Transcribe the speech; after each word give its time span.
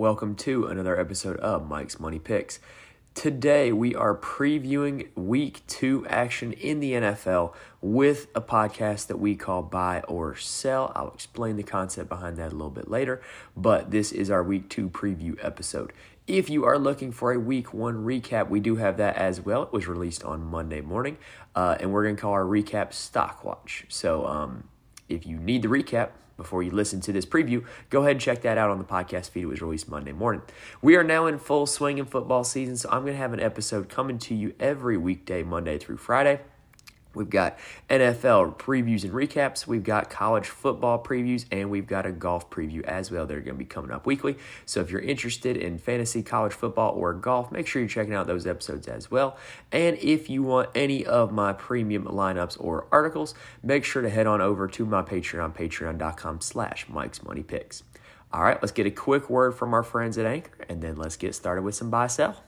Welcome 0.00 0.34
to 0.36 0.64
another 0.64 0.98
episode 0.98 1.36
of 1.40 1.68
Mike's 1.68 2.00
Money 2.00 2.18
Picks. 2.18 2.58
Today 3.12 3.70
we 3.70 3.94
are 3.94 4.16
previewing 4.16 5.14
week 5.14 5.60
two 5.66 6.06
action 6.08 6.54
in 6.54 6.80
the 6.80 6.92
NFL 6.92 7.52
with 7.82 8.28
a 8.34 8.40
podcast 8.40 9.08
that 9.08 9.18
we 9.18 9.36
call 9.36 9.62
Buy 9.62 10.00
or 10.08 10.34
Sell. 10.36 10.90
I'll 10.96 11.12
explain 11.12 11.56
the 11.56 11.62
concept 11.62 12.08
behind 12.08 12.38
that 12.38 12.50
a 12.50 12.54
little 12.54 12.70
bit 12.70 12.90
later, 12.90 13.20
but 13.54 13.90
this 13.90 14.10
is 14.10 14.30
our 14.30 14.42
week 14.42 14.70
two 14.70 14.88
preview 14.88 15.36
episode. 15.44 15.92
If 16.26 16.48
you 16.48 16.64
are 16.64 16.78
looking 16.78 17.12
for 17.12 17.32
a 17.32 17.38
week 17.38 17.74
one 17.74 18.02
recap, 18.02 18.48
we 18.48 18.60
do 18.60 18.76
have 18.76 18.96
that 18.96 19.16
as 19.16 19.42
well. 19.42 19.64
It 19.64 19.72
was 19.74 19.86
released 19.86 20.24
on 20.24 20.42
Monday 20.42 20.80
morning, 20.80 21.18
uh, 21.54 21.76
and 21.78 21.92
we're 21.92 22.04
going 22.04 22.16
to 22.16 22.22
call 22.22 22.32
our 22.32 22.46
recap 22.46 22.94
Stock 22.94 23.44
Watch. 23.44 23.84
So 23.90 24.24
um, 24.24 24.64
if 25.10 25.26
you 25.26 25.36
need 25.36 25.60
the 25.60 25.68
recap, 25.68 26.12
before 26.40 26.62
you 26.62 26.70
listen 26.70 27.00
to 27.02 27.12
this 27.12 27.26
preview, 27.26 27.64
go 27.90 28.00
ahead 28.00 28.12
and 28.12 28.20
check 28.20 28.40
that 28.42 28.56
out 28.56 28.70
on 28.70 28.78
the 28.78 28.84
podcast 28.84 29.30
feed. 29.30 29.42
It 29.42 29.46
was 29.46 29.60
released 29.60 29.88
Monday 29.88 30.12
morning. 30.12 30.42
We 30.80 30.96
are 30.96 31.04
now 31.04 31.26
in 31.26 31.38
full 31.38 31.66
swing 31.66 31.98
in 31.98 32.06
football 32.06 32.44
season, 32.44 32.76
so 32.76 32.88
I'm 32.90 33.02
going 33.02 33.12
to 33.12 33.18
have 33.18 33.32
an 33.32 33.40
episode 33.40 33.88
coming 33.88 34.18
to 34.20 34.34
you 34.34 34.54
every 34.58 34.96
weekday, 34.96 35.42
Monday 35.42 35.78
through 35.78 35.98
Friday. 35.98 36.40
We've 37.14 37.30
got 37.30 37.58
NFL 37.88 38.56
previews 38.56 39.04
and 39.04 39.12
recaps. 39.12 39.66
We've 39.66 39.82
got 39.82 40.10
college 40.10 40.46
football 40.46 41.02
previews, 41.02 41.44
and 41.50 41.70
we've 41.70 41.86
got 41.86 42.06
a 42.06 42.12
golf 42.12 42.50
preview 42.50 42.82
as 42.84 43.10
well. 43.10 43.26
They're 43.26 43.40
going 43.40 43.56
to 43.56 43.58
be 43.58 43.64
coming 43.64 43.90
up 43.90 44.06
weekly. 44.06 44.36
So 44.64 44.80
if 44.80 44.90
you're 44.90 45.00
interested 45.00 45.56
in 45.56 45.78
fantasy, 45.78 46.22
college 46.22 46.52
football, 46.52 46.94
or 46.94 47.12
golf, 47.12 47.50
make 47.50 47.66
sure 47.66 47.82
you're 47.82 47.88
checking 47.88 48.14
out 48.14 48.26
those 48.26 48.46
episodes 48.46 48.86
as 48.86 49.10
well. 49.10 49.36
And 49.72 49.98
if 49.98 50.30
you 50.30 50.42
want 50.42 50.70
any 50.74 51.04
of 51.04 51.32
my 51.32 51.52
premium 51.52 52.04
lineups 52.04 52.56
or 52.60 52.86
articles, 52.92 53.34
make 53.62 53.84
sure 53.84 54.02
to 54.02 54.10
head 54.10 54.26
on 54.26 54.40
over 54.40 54.68
to 54.68 54.86
my 54.86 55.02
Patreon, 55.02 55.54
patreon.com 55.54 56.40
slash 56.40 56.88
Mike's 56.88 57.22
Money 57.22 57.42
Picks. 57.42 57.82
All 58.32 58.42
right, 58.42 58.62
let's 58.62 58.72
get 58.72 58.86
a 58.86 58.92
quick 58.92 59.28
word 59.28 59.56
from 59.56 59.74
our 59.74 59.82
friends 59.82 60.16
at 60.16 60.24
Anchor, 60.24 60.64
and 60.68 60.80
then 60.80 60.94
let's 60.94 61.16
get 61.16 61.34
started 61.34 61.62
with 61.62 61.74
some 61.74 61.90
buy 61.90 62.06
sell. 62.06 62.44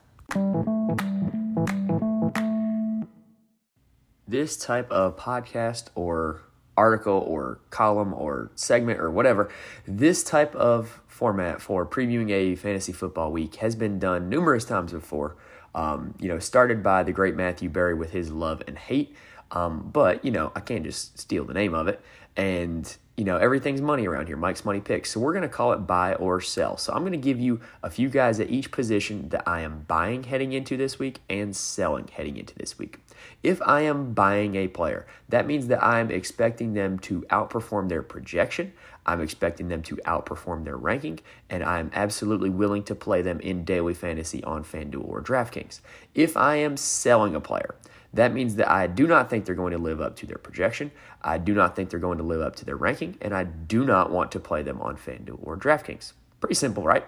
This 4.33 4.57
type 4.57 4.91
of 4.91 5.17
podcast 5.17 5.89
or 5.95 6.41
article 6.77 7.19
or 7.19 7.61
column 7.71 8.15
or 8.15 8.51
segment 8.55 8.99
or 8.99 9.11
whatever, 9.11 9.51
this 9.87 10.25
type 10.25 10.55
of 10.57 11.01
format 11.07 11.61
for 11.61 11.87
previewing 11.87 12.31
a 12.31 12.57
fantasy 12.57 12.93
football 12.93 13.31
week 13.31 13.57
has 13.57 13.77
been 13.77 13.99
done 13.99 14.29
numerous 14.29 14.65
times 14.65 14.91
before. 14.93 15.37
Um, 15.75 16.15
you 16.19 16.29
know, 16.29 16.39
started 16.39 16.83
by 16.83 17.03
the 17.03 17.13
great 17.13 17.37
Matthew 17.37 17.69
Berry 17.69 17.95
with 17.95 18.11
his 18.11 18.33
love 18.33 18.63
and 18.67 18.77
hate. 18.77 19.15
Um, 19.51 19.91
but, 19.93 20.25
you 20.25 20.31
know, 20.31 20.51
I 20.57 20.61
can't 20.61 20.83
just 20.83 21.19
steal 21.19 21.45
the 21.45 21.55
name 21.55 21.75
of 21.75 21.87
it. 21.87 22.01
And, 22.37 22.97
you 23.17 23.25
know, 23.25 23.37
everything's 23.37 23.83
money 23.83 24.07
around 24.07 24.27
here. 24.27 24.39
Mike's 24.39 24.65
Money 24.65 24.81
Picks. 24.81 25.11
So 25.11 25.21
we're 25.21 25.35
going 25.35 25.43
to 25.43 25.49
call 25.49 25.73
it 25.73 25.87
buy 25.87 26.15
or 26.15 26.41
sell. 26.41 26.79
So 26.79 26.93
I'm 26.95 27.01
going 27.01 27.13
to 27.13 27.19
give 27.19 27.39
you 27.39 27.61
a 27.83 27.91
few 27.91 28.09
guys 28.09 28.41
at 28.41 28.51
each 28.51 28.71
position 28.71 29.29
that 29.29 29.47
I 29.47 29.61
am 29.61 29.85
buying 29.87 30.25
heading 30.25 30.53
into 30.53 30.79
this 30.79 30.99
week 30.99 31.21
and 31.29 31.55
selling 31.55 32.09
heading 32.09 32.39
into 32.39 32.55
this 32.55 32.79
week. 32.79 33.01
If 33.43 33.61
I 33.63 33.83
am 33.83 34.15
buying 34.15 34.55
a 34.55 34.69
player, 34.69 35.07
that 35.29 35.47
means 35.47 35.67
that 35.67 35.85
I'm 35.85 36.11
expecting 36.11 36.73
them 36.73 36.99
to 37.01 37.21
outperform 37.31 37.89
their 37.89 38.03
projection. 38.03 38.73
I'm 39.05 39.21
expecting 39.21 39.69
them 39.69 39.83
to 39.83 39.97
outperform 40.07 40.65
their 40.65 40.77
ranking, 40.77 41.21
and 41.51 41.63
I'm 41.65 41.91
absolutely 41.93 42.51
willing 42.51 42.85
to 42.85 42.95
play 42.95 43.21
them 43.21 43.41
in 43.41 43.65
daily 43.65 43.95
fantasy 43.95 44.43
on 44.45 44.65
FanDuel 44.65 45.09
or 45.09 45.21
DraftKings. 45.21 45.81
If 46.15 46.37
I 46.37 46.57
am 46.57 46.77
selling 46.77 47.35
a 47.35 47.41
player, 47.41 47.75
that 48.15 48.33
means 48.33 48.57
that 48.57 48.71
I 48.71 48.87
do 48.87 49.07
not 49.07 49.31
think 49.31 49.45
they're 49.45 49.55
going 49.55 49.73
to 49.73 49.79
live 49.79 50.01
up 50.01 50.17
to 50.17 50.27
their 50.27 50.39
projection. 50.39 50.91
I 51.23 51.39
do 51.39 51.55
not 51.55 51.75
think 51.75 51.91
they're 51.91 51.99
going 51.99 52.19
to 52.19 52.25
live 52.25 52.41
up 52.41 52.57
to 52.57 52.65
their 52.65 52.77
ranking, 52.77 53.17
and 53.21 53.35
I 53.35 53.45
do 53.45 53.85
not 53.85 54.11
want 54.11 54.33
to 54.33 54.41
play 54.41 54.63
them 54.63 54.81
on 54.83 54.97
FanDuel 54.97 55.39
or 55.43 55.57
DraftKings. 55.57 56.13
Pretty 56.41 56.55
simple, 56.55 56.83
right? 56.83 57.07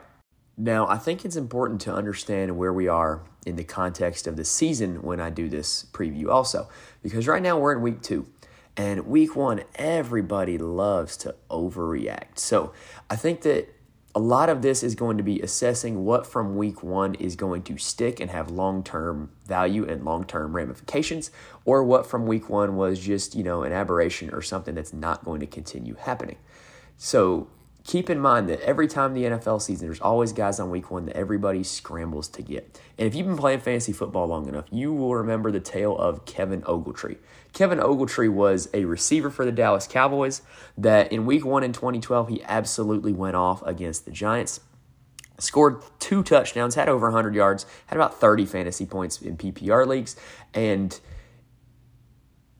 Now, 0.56 0.86
I 0.86 0.98
think 0.98 1.24
it's 1.24 1.36
important 1.36 1.80
to 1.82 1.92
understand 1.92 2.56
where 2.56 2.72
we 2.72 2.86
are 2.86 3.22
in 3.44 3.56
the 3.56 3.64
context 3.64 4.26
of 4.26 4.36
the 4.36 4.44
season 4.44 5.02
when 5.02 5.20
I 5.20 5.30
do 5.30 5.48
this 5.48 5.86
preview, 5.92 6.28
also, 6.28 6.68
because 7.02 7.26
right 7.26 7.42
now 7.42 7.58
we're 7.58 7.72
in 7.72 7.82
week 7.82 8.02
two. 8.02 8.26
And 8.76 9.06
week 9.06 9.36
one, 9.36 9.62
everybody 9.76 10.58
loves 10.58 11.16
to 11.18 11.34
overreact. 11.50 12.38
So 12.38 12.72
I 13.08 13.16
think 13.16 13.42
that 13.42 13.73
a 14.14 14.20
lot 14.20 14.48
of 14.48 14.62
this 14.62 14.82
is 14.82 14.94
going 14.94 15.16
to 15.16 15.24
be 15.24 15.40
assessing 15.40 16.04
what 16.04 16.26
from 16.26 16.56
week 16.56 16.82
one 16.82 17.14
is 17.16 17.34
going 17.34 17.62
to 17.64 17.76
stick 17.76 18.20
and 18.20 18.30
have 18.30 18.50
long 18.50 18.84
term 18.84 19.30
value 19.46 19.84
and 19.88 20.04
long 20.04 20.24
term 20.24 20.54
ramifications, 20.54 21.30
or 21.64 21.82
what 21.82 22.06
from 22.06 22.26
week 22.26 22.48
one 22.48 22.76
was 22.76 23.00
just, 23.00 23.34
you 23.34 23.42
know, 23.42 23.64
an 23.64 23.72
aberration 23.72 24.32
or 24.32 24.40
something 24.40 24.74
that's 24.74 24.92
not 24.92 25.24
going 25.24 25.40
to 25.40 25.46
continue 25.46 25.94
happening. 25.94 26.36
So 26.96 27.48
keep 27.84 28.08
in 28.08 28.18
mind 28.18 28.48
that 28.48 28.60
every 28.62 28.88
time 28.88 29.12
the 29.12 29.24
NFL 29.24 29.60
season, 29.60 29.86
there's 29.86 30.00
always 30.00 30.32
guys 30.32 30.58
on 30.58 30.70
week 30.70 30.90
one 30.90 31.04
that 31.04 31.16
everybody 31.16 31.62
scrambles 31.62 32.28
to 32.28 32.42
get. 32.42 32.80
And 32.98 33.06
if 33.06 33.14
you've 33.14 33.26
been 33.26 33.36
playing 33.36 33.60
fantasy 33.60 33.92
football 33.92 34.26
long 34.26 34.48
enough, 34.48 34.64
you 34.70 34.92
will 34.92 35.14
remember 35.14 35.52
the 35.52 35.60
tale 35.60 35.96
of 35.96 36.24
Kevin 36.24 36.62
Ogletree. 36.62 37.18
Kevin 37.52 37.78
Ogletree 37.78 38.32
was 38.32 38.68
a 38.72 38.86
receiver 38.86 39.30
for 39.30 39.44
the 39.44 39.52
Dallas 39.52 39.86
Cowboys 39.86 40.42
that 40.78 41.12
in 41.12 41.26
week 41.26 41.44
one 41.44 41.62
in 41.62 41.72
2012, 41.72 42.28
he 42.28 42.42
absolutely 42.44 43.12
went 43.12 43.36
off 43.36 43.62
against 43.66 44.06
the 44.06 44.10
Giants. 44.10 44.60
Scored 45.38 45.82
two 45.98 46.22
touchdowns, 46.22 46.76
had 46.76 46.88
over 46.88 47.06
100 47.06 47.34
yards, 47.34 47.66
had 47.86 47.96
about 47.96 48.18
30 48.18 48.46
fantasy 48.46 48.86
points 48.86 49.20
in 49.20 49.36
PPR 49.36 49.86
leagues, 49.86 50.16
and 50.54 50.98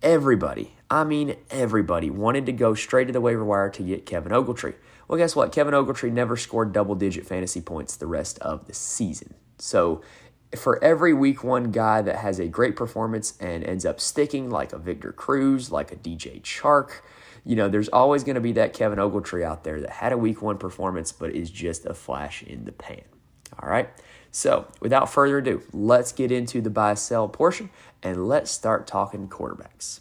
everybody, 0.02 0.74
I 0.90 1.04
mean 1.04 1.36
everybody, 1.50 2.10
wanted 2.10 2.46
to 2.46 2.52
go 2.52 2.74
straight 2.74 3.06
to 3.06 3.12
the 3.12 3.20
waiver 3.20 3.44
wire 3.44 3.70
to 3.70 3.82
get 3.82 4.06
Kevin 4.06 4.32
Ogletree. 4.32 4.74
Well, 5.14 5.22
guess 5.22 5.36
what? 5.36 5.52
Kevin 5.52 5.74
Ogletree 5.74 6.10
never 6.10 6.36
scored 6.36 6.72
double 6.72 6.96
digit 6.96 7.24
fantasy 7.24 7.60
points 7.60 7.94
the 7.94 8.08
rest 8.08 8.36
of 8.40 8.66
the 8.66 8.74
season. 8.74 9.34
So, 9.60 10.02
for 10.56 10.82
every 10.82 11.14
week 11.14 11.44
one 11.44 11.70
guy 11.70 12.02
that 12.02 12.16
has 12.16 12.40
a 12.40 12.48
great 12.48 12.74
performance 12.74 13.34
and 13.38 13.62
ends 13.62 13.86
up 13.86 14.00
sticking, 14.00 14.50
like 14.50 14.72
a 14.72 14.78
Victor 14.78 15.12
Cruz, 15.12 15.70
like 15.70 15.92
a 15.92 15.94
DJ 15.94 16.42
Chark, 16.42 17.02
you 17.44 17.54
know, 17.54 17.68
there's 17.68 17.88
always 17.90 18.24
going 18.24 18.34
to 18.34 18.40
be 18.40 18.50
that 18.54 18.72
Kevin 18.72 18.98
Ogletree 18.98 19.44
out 19.44 19.62
there 19.62 19.80
that 19.82 19.90
had 19.90 20.12
a 20.12 20.18
week 20.18 20.42
one 20.42 20.58
performance 20.58 21.12
but 21.12 21.30
is 21.30 21.48
just 21.48 21.86
a 21.86 21.94
flash 21.94 22.42
in 22.42 22.64
the 22.64 22.72
pan. 22.72 23.04
All 23.62 23.68
right. 23.68 23.90
So, 24.32 24.66
without 24.80 25.08
further 25.08 25.38
ado, 25.38 25.62
let's 25.72 26.10
get 26.10 26.32
into 26.32 26.60
the 26.60 26.70
buy 26.70 26.94
sell 26.94 27.28
portion 27.28 27.70
and 28.02 28.26
let's 28.26 28.50
start 28.50 28.88
talking 28.88 29.28
quarterbacks. 29.28 30.00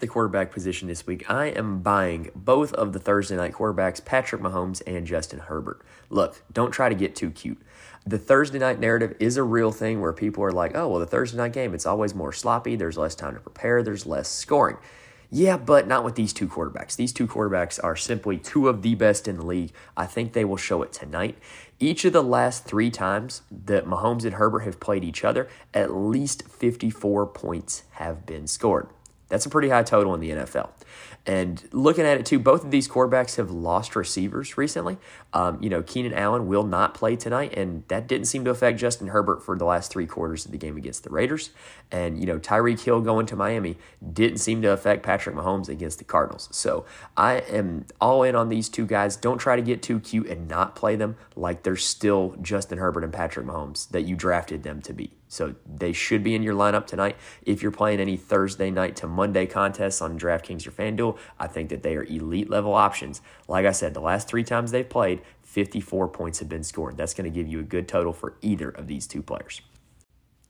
The 0.00 0.06
quarterback 0.06 0.52
position 0.52 0.88
this 0.88 1.06
week, 1.06 1.28
I 1.30 1.46
am 1.46 1.80
buying 1.80 2.30
both 2.34 2.72
of 2.74 2.92
the 2.92 2.98
Thursday 2.98 3.36
night 3.36 3.52
quarterbacks, 3.52 4.04
Patrick 4.04 4.40
Mahomes 4.40 4.82
and 4.86 5.06
Justin 5.06 5.40
Herbert. 5.40 5.82
Look, 6.10 6.42
don't 6.52 6.70
try 6.70 6.88
to 6.88 6.94
get 6.94 7.16
too 7.16 7.30
cute. 7.30 7.60
The 8.06 8.18
Thursday 8.18 8.58
night 8.58 8.80
narrative 8.80 9.16
is 9.20 9.36
a 9.36 9.42
real 9.42 9.72
thing 9.72 10.00
where 10.00 10.12
people 10.12 10.42
are 10.44 10.52
like, 10.52 10.74
oh, 10.74 10.88
well, 10.88 11.00
the 11.00 11.06
Thursday 11.06 11.36
night 11.36 11.52
game, 11.52 11.74
it's 11.74 11.86
always 11.86 12.14
more 12.14 12.32
sloppy. 12.32 12.76
There's 12.76 12.96
less 12.96 13.14
time 13.14 13.34
to 13.34 13.40
prepare, 13.40 13.82
there's 13.82 14.06
less 14.06 14.28
scoring. 14.28 14.78
Yeah, 15.30 15.58
but 15.58 15.86
not 15.86 16.04
with 16.04 16.14
these 16.14 16.32
two 16.32 16.48
quarterbacks. 16.48 16.96
These 16.96 17.12
two 17.12 17.26
quarterbacks 17.26 17.78
are 17.84 17.96
simply 17.96 18.38
two 18.38 18.66
of 18.66 18.80
the 18.80 18.94
best 18.94 19.28
in 19.28 19.36
the 19.36 19.44
league. 19.44 19.72
I 19.94 20.06
think 20.06 20.32
they 20.32 20.44
will 20.44 20.56
show 20.56 20.82
it 20.82 20.92
tonight. 20.92 21.36
Each 21.78 22.06
of 22.06 22.14
the 22.14 22.22
last 22.22 22.64
three 22.64 22.90
times 22.90 23.42
that 23.50 23.84
Mahomes 23.84 24.24
and 24.24 24.34
Herbert 24.34 24.60
have 24.60 24.80
played 24.80 25.04
each 25.04 25.24
other, 25.24 25.48
at 25.74 25.94
least 25.94 26.48
54 26.48 27.26
points 27.26 27.82
have 27.92 28.24
been 28.24 28.46
scored. 28.46 28.88
That's 29.28 29.46
a 29.46 29.50
pretty 29.50 29.68
high 29.68 29.82
total 29.82 30.14
in 30.14 30.20
the 30.20 30.30
NFL. 30.30 30.70
And 31.26 31.62
looking 31.72 32.06
at 32.06 32.18
it 32.18 32.24
too, 32.24 32.38
both 32.38 32.64
of 32.64 32.70
these 32.70 32.88
quarterbacks 32.88 33.36
have 33.36 33.50
lost 33.50 33.94
receivers 33.94 34.56
recently. 34.56 34.96
Um, 35.34 35.62
you 35.62 35.68
know, 35.68 35.82
Keenan 35.82 36.14
Allen 36.14 36.46
will 36.46 36.64
not 36.64 36.94
play 36.94 37.16
tonight, 37.16 37.52
and 37.54 37.84
that 37.88 38.06
didn't 38.06 38.26
seem 38.26 38.46
to 38.46 38.50
affect 38.50 38.78
Justin 38.78 39.08
Herbert 39.08 39.42
for 39.42 39.56
the 39.58 39.66
last 39.66 39.92
three 39.92 40.06
quarters 40.06 40.46
of 40.46 40.52
the 40.52 40.58
game 40.58 40.78
against 40.78 41.04
the 41.04 41.10
Raiders. 41.10 41.50
And, 41.92 42.18
you 42.18 42.24
know, 42.24 42.38
Tyreek 42.38 42.82
Hill 42.82 43.02
going 43.02 43.26
to 43.26 43.36
Miami 43.36 43.76
didn't 44.12 44.38
seem 44.38 44.62
to 44.62 44.70
affect 44.70 45.02
Patrick 45.02 45.36
Mahomes 45.36 45.68
against 45.68 45.98
the 45.98 46.04
Cardinals. 46.04 46.48
So 46.50 46.86
I 47.14 47.34
am 47.34 47.84
all 48.00 48.22
in 48.22 48.34
on 48.34 48.48
these 48.48 48.70
two 48.70 48.86
guys. 48.86 49.14
Don't 49.14 49.38
try 49.38 49.56
to 49.56 49.62
get 49.62 49.82
too 49.82 50.00
cute 50.00 50.28
and 50.28 50.48
not 50.48 50.74
play 50.74 50.96
them 50.96 51.16
like 51.36 51.62
they're 51.62 51.76
still 51.76 52.36
Justin 52.40 52.78
Herbert 52.78 53.04
and 53.04 53.12
Patrick 53.12 53.44
Mahomes 53.44 53.90
that 53.90 54.02
you 54.02 54.16
drafted 54.16 54.62
them 54.62 54.80
to 54.80 54.94
be. 54.94 55.17
So 55.28 55.54
they 55.66 55.92
should 55.92 56.24
be 56.24 56.34
in 56.34 56.42
your 56.42 56.54
lineup 56.54 56.86
tonight. 56.86 57.16
If 57.42 57.62
you're 57.62 57.70
playing 57.70 58.00
any 58.00 58.16
Thursday 58.16 58.70
night 58.70 58.96
to 58.96 59.06
Monday 59.06 59.46
contests 59.46 60.00
on 60.00 60.18
DraftKings 60.18 60.66
or 60.66 60.70
FanDuel, 60.70 61.18
I 61.38 61.46
think 61.46 61.68
that 61.68 61.82
they 61.82 61.96
are 61.96 62.04
elite 62.04 62.50
level 62.50 62.74
options. 62.74 63.20
Like 63.46 63.66
I 63.66 63.72
said, 63.72 63.94
the 63.94 64.00
last 64.00 64.26
three 64.26 64.44
times 64.44 64.70
they've 64.70 64.88
played, 64.88 65.20
54 65.42 66.08
points 66.08 66.38
have 66.38 66.48
been 66.48 66.64
scored. 66.64 66.96
That's 66.96 67.14
going 67.14 67.30
to 67.30 67.34
give 67.34 67.46
you 67.46 67.60
a 67.60 67.64
good 67.64 67.86
total 67.86 68.12
for 68.12 68.36
either 68.40 68.70
of 68.70 68.86
these 68.86 69.06
two 69.06 69.22
players. 69.22 69.60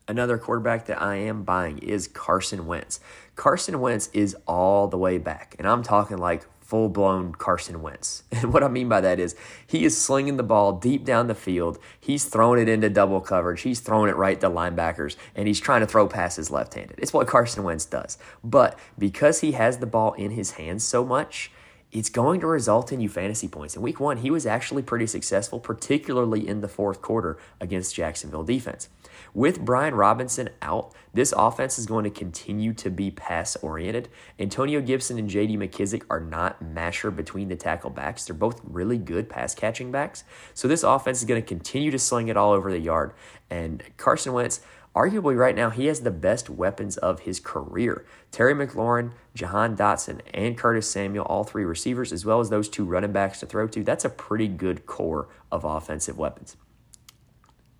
Another 0.07 0.39
quarterback 0.39 0.85
that 0.87 0.99
I 0.99 1.17
am 1.17 1.43
buying 1.43 1.77
is 1.77 2.07
Carson 2.07 2.65
Wentz. 2.65 2.99
Carson 3.35 3.79
Wentz 3.79 4.09
is 4.11 4.35
all 4.47 4.87
the 4.87 4.97
way 4.97 5.19
back, 5.19 5.55
and 5.59 5.67
I'm 5.67 5.83
talking 5.83 6.17
like 6.17 6.47
full 6.69 6.87
blown 6.87 7.33
Carson 7.33 7.81
Wentz. 7.81 8.23
And 8.39 8.53
what 8.53 8.63
I 8.63 8.67
mean 8.67 8.87
by 8.87 9.01
that 9.01 9.19
is 9.19 9.35
he 9.67 9.83
is 9.83 9.99
slinging 9.99 10.37
the 10.37 10.43
ball 10.43 10.73
deep 10.73 11.03
down 11.03 11.27
the 11.27 11.35
field. 11.35 11.79
He's 11.99 12.25
throwing 12.25 12.61
it 12.61 12.69
into 12.69 12.89
double 12.89 13.19
coverage. 13.19 13.61
He's 13.61 13.79
throwing 13.79 14.09
it 14.09 14.15
right 14.15 14.39
to 14.39 14.49
linebackers, 14.49 15.17
and 15.35 15.47
he's 15.47 15.59
trying 15.59 15.81
to 15.81 15.87
throw 15.87 16.07
passes 16.07 16.49
left 16.49 16.75
handed. 16.75 16.97
It's 16.99 17.11
what 17.11 17.27
Carson 17.27 17.63
Wentz 17.63 17.85
does. 17.85 18.17
But 18.43 18.79
because 18.97 19.41
he 19.41 19.53
has 19.53 19.79
the 19.79 19.87
ball 19.87 20.13
in 20.13 20.31
his 20.31 20.51
hands 20.51 20.83
so 20.85 21.03
much, 21.03 21.51
it's 21.91 22.09
going 22.09 22.39
to 22.41 22.47
result 22.47 22.91
in 22.91 23.01
you 23.01 23.09
fantasy 23.09 23.47
points. 23.47 23.75
In 23.75 23.81
week 23.81 23.99
one, 23.99 24.17
he 24.17 24.29
was 24.29 24.45
actually 24.45 24.83
pretty 24.83 25.07
successful, 25.07 25.59
particularly 25.59 26.47
in 26.47 26.61
the 26.61 26.67
fourth 26.67 27.01
quarter 27.01 27.37
against 27.59 27.95
Jacksonville 27.95 28.43
defense. 28.43 28.89
With 29.33 29.63
Brian 29.63 29.95
Robinson 29.95 30.49
out, 30.61 30.93
this 31.13 31.33
offense 31.35 31.77
is 31.77 31.85
going 31.85 32.03
to 32.03 32.09
continue 32.09 32.73
to 32.73 32.89
be 32.89 33.11
pass 33.11 33.55
oriented. 33.57 34.09
Antonio 34.39 34.81
Gibson 34.81 35.19
and 35.19 35.29
JD 35.29 35.57
McKissic 35.57 36.03
are 36.09 36.19
not 36.19 36.61
masher 36.61 37.11
between 37.11 37.49
the 37.49 37.55
tackle 37.55 37.89
backs. 37.89 38.25
They're 38.25 38.35
both 38.35 38.61
really 38.63 38.97
good 38.97 39.29
pass 39.29 39.53
catching 39.53 39.91
backs. 39.91 40.23
So 40.53 40.67
this 40.67 40.83
offense 40.83 41.19
is 41.19 41.25
going 41.25 41.41
to 41.41 41.47
continue 41.47 41.91
to 41.91 41.99
sling 41.99 42.27
it 42.27 42.37
all 42.37 42.51
over 42.51 42.71
the 42.71 42.79
yard. 42.79 43.13
And 43.49 43.83
Carson 43.97 44.33
Wentz, 44.33 44.61
arguably 44.95 45.37
right 45.37 45.55
now, 45.55 45.69
he 45.69 45.85
has 45.85 46.01
the 46.01 46.11
best 46.11 46.49
weapons 46.49 46.97
of 46.97 47.21
his 47.21 47.39
career. 47.39 48.05
Terry 48.31 48.53
McLaurin, 48.53 49.11
Jahan 49.35 49.75
Dotson, 49.75 50.21
and 50.33 50.57
Curtis 50.57 50.89
Samuel, 50.89 51.25
all 51.25 51.43
three 51.43 51.65
receivers, 51.65 52.11
as 52.11 52.25
well 52.25 52.39
as 52.39 52.49
those 52.49 52.69
two 52.69 52.85
running 52.85 53.11
backs 53.11 53.39
to 53.39 53.45
throw 53.45 53.67
to. 53.67 53.83
That's 53.83 54.05
a 54.05 54.09
pretty 54.09 54.47
good 54.47 54.85
core 54.85 55.29
of 55.51 55.63
offensive 55.63 56.17
weapons. 56.17 56.57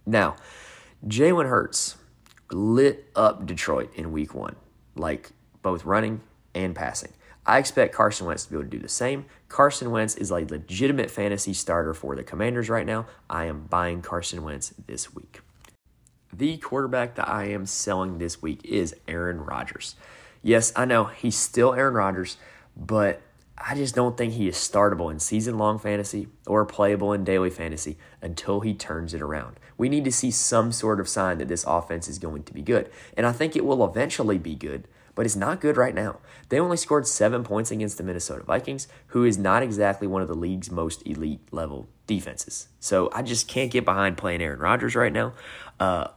Now, 0.06 0.36
Jalen 1.08 1.48
Hurts 1.48 1.98
lit 2.52 3.10
up 3.16 3.46
Detroit 3.46 3.92
in 3.96 4.12
week 4.12 4.34
one, 4.34 4.56
like 4.96 5.32
both 5.62 5.86
running 5.86 6.22
and 6.54 6.76
passing. 6.76 7.14
I 7.46 7.58
expect 7.58 7.96
Carson 7.96 8.28
Wentz 8.28 8.44
to 8.46 8.52
be 8.52 8.56
able 8.58 8.66
to 8.66 8.70
do 8.70 8.80
the 8.80 8.90
same. 8.90 9.26
Carson 9.48 9.92
Wentz 9.92 10.16
is 10.16 10.30
a 10.30 10.36
legitimate 10.36 11.10
fantasy 11.10 11.54
starter 11.54 11.94
for 11.94 12.16
the 12.16 12.24
Commanders 12.24 12.70
right 12.70 12.86
now. 12.86 13.08
I 13.30 13.46
am 13.46 13.66
buying 13.66 14.02
Carson 14.02 14.44
Wentz 14.44 14.74
this 14.88 15.16
week. 15.16 15.42
The 16.32 16.58
quarterback 16.58 17.16
that 17.16 17.28
I 17.28 17.46
am 17.46 17.66
selling 17.66 18.18
this 18.18 18.42
week 18.42 18.62
is 18.64 18.96
Aaron 19.08 19.42
Rodgers. 19.42 19.96
Yes, 20.44 20.72
I 20.76 20.86
know 20.86 21.06
he's 21.06 21.36
still 21.36 21.74
Aaron 21.74 21.96
Rodgers, 21.96 22.38
but 22.78 23.22
I 23.60 23.76
just 23.76 23.94
don't 23.94 24.18
think 24.18 24.34
he 24.34 24.48
is 24.48 24.56
startable 24.56 25.12
in 25.12 25.20
season 25.20 25.58
long 25.58 25.80
fantasy 25.80 26.28
or 26.48 26.66
playable 26.66 27.12
in 27.14 27.24
daily 27.24 27.50
fantasy 27.50 27.98
until 28.22 28.62
he 28.62 28.74
turns 28.74 29.14
it 29.14 29.22
around. 29.22 29.60
We 29.78 29.90
need 29.90 30.06
to 30.06 30.12
see 30.12 30.32
some 30.32 30.72
sort 30.72 31.00
of 31.00 31.10
sign 31.10 31.40
that 31.40 31.50
this 31.50 31.66
offense 31.68 32.08
is 32.08 32.20
going 32.20 32.44
to 32.44 32.54
be 32.54 32.62
good. 32.62 32.90
And 33.18 33.26
I 33.26 33.32
think 33.32 33.56
it 33.56 33.66
will 33.66 33.86
eventually 33.86 34.38
be 34.38 34.56
good, 34.56 34.88
but 35.14 35.26
it's 35.26 35.36
not 35.36 35.60
good 35.60 35.76
right 35.76 35.94
now. 35.94 36.20
They 36.48 36.60
only 36.60 36.78
scored 36.78 37.06
seven 37.06 37.44
points 37.44 37.70
against 37.70 37.98
the 37.98 38.04
Minnesota 38.04 38.44
Vikings, 38.44 38.88
who 39.08 39.26
is 39.26 39.38
not 39.38 39.62
exactly 39.62 40.08
one 40.08 40.22
of 40.22 40.30
the 40.30 40.34
league's 40.34 40.72
most 40.72 41.06
elite 41.06 41.42
level 41.52 41.90
defenses. 42.08 42.70
So 42.80 43.10
I 43.14 43.22
just 43.22 43.48
can't 43.48 43.72
get 43.72 43.84
behind 43.84 44.18
playing 44.18 44.42
Aaron 44.42 44.60
Rodgers 44.60 44.96
right 44.96 45.14
now. 45.14 45.34
Uh, 45.80 46.08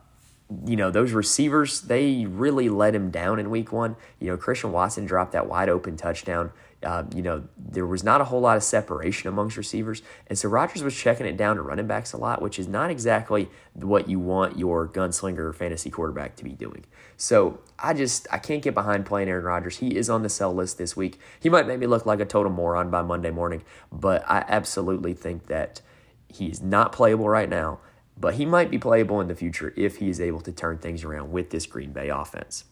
you 0.67 0.77
know, 0.77 0.91
those 0.91 1.13
receivers, 1.13 1.83
they 1.83 2.27
really 2.27 2.69
let 2.69 2.95
him 2.95 3.11
down 3.11 3.39
in 3.39 3.51
week 3.51 3.73
one. 3.73 3.97
You 4.19 4.29
know, 4.29 4.37
Christian 4.37 4.73
Watson 4.73 5.05
dropped 5.05 5.33
that 5.33 5.47
wide 5.49 5.69
open 5.69 5.97
touchdown. 5.97 6.53
Uh, 6.83 7.05
you 7.15 7.23
know, 7.23 7.45
there 7.57 7.87
was 7.87 8.03
not 8.03 8.21
a 8.21 8.25
whole 8.25 8.41
lot 8.41 8.57
of 8.57 8.63
separation 8.65 9.29
amongst 9.29 9.57
receivers. 9.57 10.03
And 10.27 10.37
so 10.37 10.49
Rodgers 10.49 10.83
was 10.83 10.97
checking 10.97 11.27
it 11.27 11.37
down 11.37 11.55
to 11.57 11.63
running 11.63 11.87
backs 11.87 12.13
a 12.13 12.17
lot, 12.17 12.43
which 12.43 12.59
is 12.59 12.67
not 12.67 12.91
exactly 12.91 13.49
what 13.75 14.09
you 14.09 14.19
want 14.19 14.59
your 14.59 14.89
gunslinger 14.89 15.55
fantasy 15.55 15.91
quarterback 15.91 16.35
to 16.37 16.45
be 16.45 16.51
doing. 16.51 16.85
So 17.17 17.61
I 17.79 17.95
just, 17.95 18.27
I 18.33 18.39
can't 18.39 18.63
get 18.63 18.75
behind 18.75 19.07
playing 19.07 19.29
Aaron 19.29 19.45
Rodgers. 19.45 19.77
He 19.77 19.97
is 19.97 20.11
on 20.11 20.25
the 20.25 20.29
sell 20.29 20.53
list 20.53 20.77
this 20.77 20.97
week. 20.97 21.21
He 21.39 21.49
might 21.49 21.69
make 21.69 21.79
me 21.79 21.87
look 21.87 22.05
like 22.05 22.19
a 22.19 22.25
total 22.25 22.51
moron 22.51 22.91
by 22.91 23.03
Monday 23.03 23.31
morning, 23.31 23.63
but 23.93 24.29
I 24.29 24.45
absolutely 24.49 25.15
think 25.15 25.47
that 25.47 25.83
he's 26.27 26.61
not 26.61 26.91
playable 26.91 27.29
right 27.29 27.49
now, 27.49 27.79
but 28.17 28.35
he 28.35 28.47
might 28.47 28.71
be 28.71 28.79
playable 28.79 29.21
in 29.21 29.29
the 29.29 29.35
future 29.35 29.73
if 29.77 29.97
he 29.97 30.09
is 30.09 30.21
able 30.21 30.41
to 30.41 30.53
turn 30.53 30.79
things 30.79 31.05
around 31.05 31.33
with 31.33 31.51
this 31.51 31.67
Green 31.67 31.93
Bay 31.93 32.09
offense. 32.09 32.65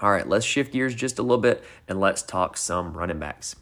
All 0.00 0.10
right, 0.10 0.28
let's 0.28 0.44
shift 0.44 0.72
gears 0.72 0.94
just 0.94 1.18
a 1.18 1.22
little 1.22 1.38
bit 1.38 1.62
and 1.86 2.00
let's 2.00 2.22
talk 2.22 2.56
some 2.56 2.92
running 2.94 3.18
backs. 3.18 3.56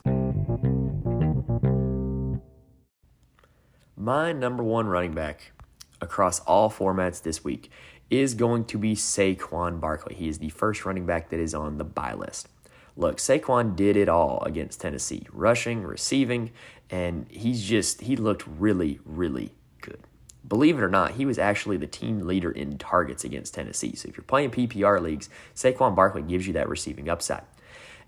My 3.96 4.32
number 4.32 4.62
one 4.62 4.86
running 4.86 5.12
back 5.12 5.52
across 6.00 6.40
all 6.40 6.70
formats 6.70 7.22
this 7.22 7.44
week 7.44 7.70
is 8.08 8.34
going 8.34 8.64
to 8.64 8.78
be 8.78 8.94
Saquon 8.94 9.80
Barkley. 9.80 10.14
He 10.14 10.28
is 10.28 10.38
the 10.38 10.48
first 10.48 10.84
running 10.86 11.04
back 11.04 11.28
that 11.28 11.38
is 11.38 11.54
on 11.54 11.76
the 11.76 11.84
buy 11.84 12.14
list. 12.14 12.48
Look, 12.96 13.18
Saquon 13.18 13.76
did 13.76 13.96
it 13.96 14.08
all 14.08 14.42
against 14.44 14.80
Tennessee, 14.80 15.26
rushing, 15.32 15.82
receiving, 15.82 16.50
and 16.90 17.26
he's 17.30 17.62
just, 17.62 18.00
he 18.00 18.16
looked 18.16 18.44
really, 18.46 18.98
really 19.04 19.52
good. 19.80 20.00
Believe 20.46 20.78
it 20.78 20.82
or 20.82 20.88
not, 20.88 21.12
he 21.12 21.26
was 21.26 21.38
actually 21.38 21.76
the 21.76 21.86
team 21.86 22.26
leader 22.26 22.50
in 22.50 22.78
targets 22.78 23.24
against 23.24 23.54
Tennessee. 23.54 23.94
So 23.94 24.08
if 24.08 24.16
you're 24.16 24.24
playing 24.24 24.50
PPR 24.50 25.00
leagues, 25.00 25.28
Saquon 25.54 25.94
Barkley 25.94 26.22
gives 26.22 26.46
you 26.46 26.52
that 26.54 26.68
receiving 26.68 27.08
upside. 27.08 27.42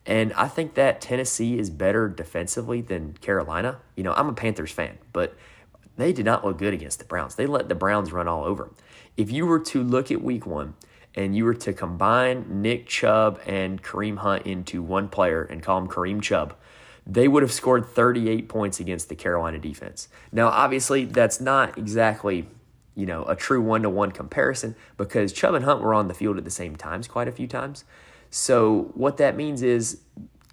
And 0.07 0.33
I 0.33 0.49
think 0.49 0.75
that 0.75 1.01
Tennessee 1.01 1.59
is 1.59 1.71
better 1.71 2.09
defensively 2.09 2.81
than 2.81 3.15
Carolina. 3.21 3.79
You 3.97 4.03
know, 4.03 4.15
I'm 4.15 4.29
a 4.29 4.33
Panthers 4.33 4.73
fan, 4.73 4.99
but 5.13 5.37
they 5.97 6.13
did 6.13 6.25
not 6.25 6.45
look 6.45 6.59
good 6.59 6.75
against 6.75 6.99
the 6.99 7.05
Browns. 7.05 7.35
They 7.35 7.47
let 7.47 7.69
the 7.69 7.75
Browns 7.75 8.13
run 8.13 8.27
all 8.27 8.45
over 8.45 8.65
them. 8.65 8.75
If 9.17 9.31
you 9.31 9.47
were 9.47 9.61
to 9.61 9.83
look 9.83 10.11
at 10.11 10.23
week 10.23 10.47
one 10.47 10.75
and 11.15 11.37
you 11.37 11.45
were 11.45 11.55
to 11.55 11.73
combine 11.73 12.63
Nick 12.63 12.87
Chubb 12.87 13.41
and 13.47 13.83
Kareem 13.83 14.17
Hunt 14.17 14.47
into 14.47 14.83
one 14.83 15.09
player 15.09 15.43
and 15.43 15.63
call 15.63 15.79
him 15.79 15.89
Kareem 15.89 16.23
Chubb, 16.23 16.55
they 17.07 17.29
would 17.29 17.43
have 17.43 17.53
scored 17.53 17.87
38 17.87 18.49
points 18.49 18.81
against 18.81 19.09
the 19.09 19.15
Carolina 19.15 19.59
defense. 19.59 20.09
Now, 20.31 20.49
obviously, 20.49 21.05
that's 21.05 21.41
not 21.41 21.77
exactly 21.77 22.47
you 22.95 23.07
know 23.07 23.25
a 23.25 23.35
true 23.35 23.63
one 23.63 23.83
to 23.83 23.91
one 23.91 24.13
comparison 24.13 24.75
because 24.97 25.33
Chubb 25.33 25.55
and 25.55 25.65
Hunt 25.65 25.81
were 25.81 25.95
on 25.95 26.09
the 26.09 26.15
field 26.15 26.37
at 26.39 26.45
the 26.45 26.51
same 26.51 26.77
times 26.77 27.09
quite 27.09 27.29
a 27.29 27.33
few 27.33 27.47
times. 27.47 27.85
So 28.31 28.91
what 28.95 29.19
that 29.19 29.37
means 29.37 29.63
is 29.63 30.01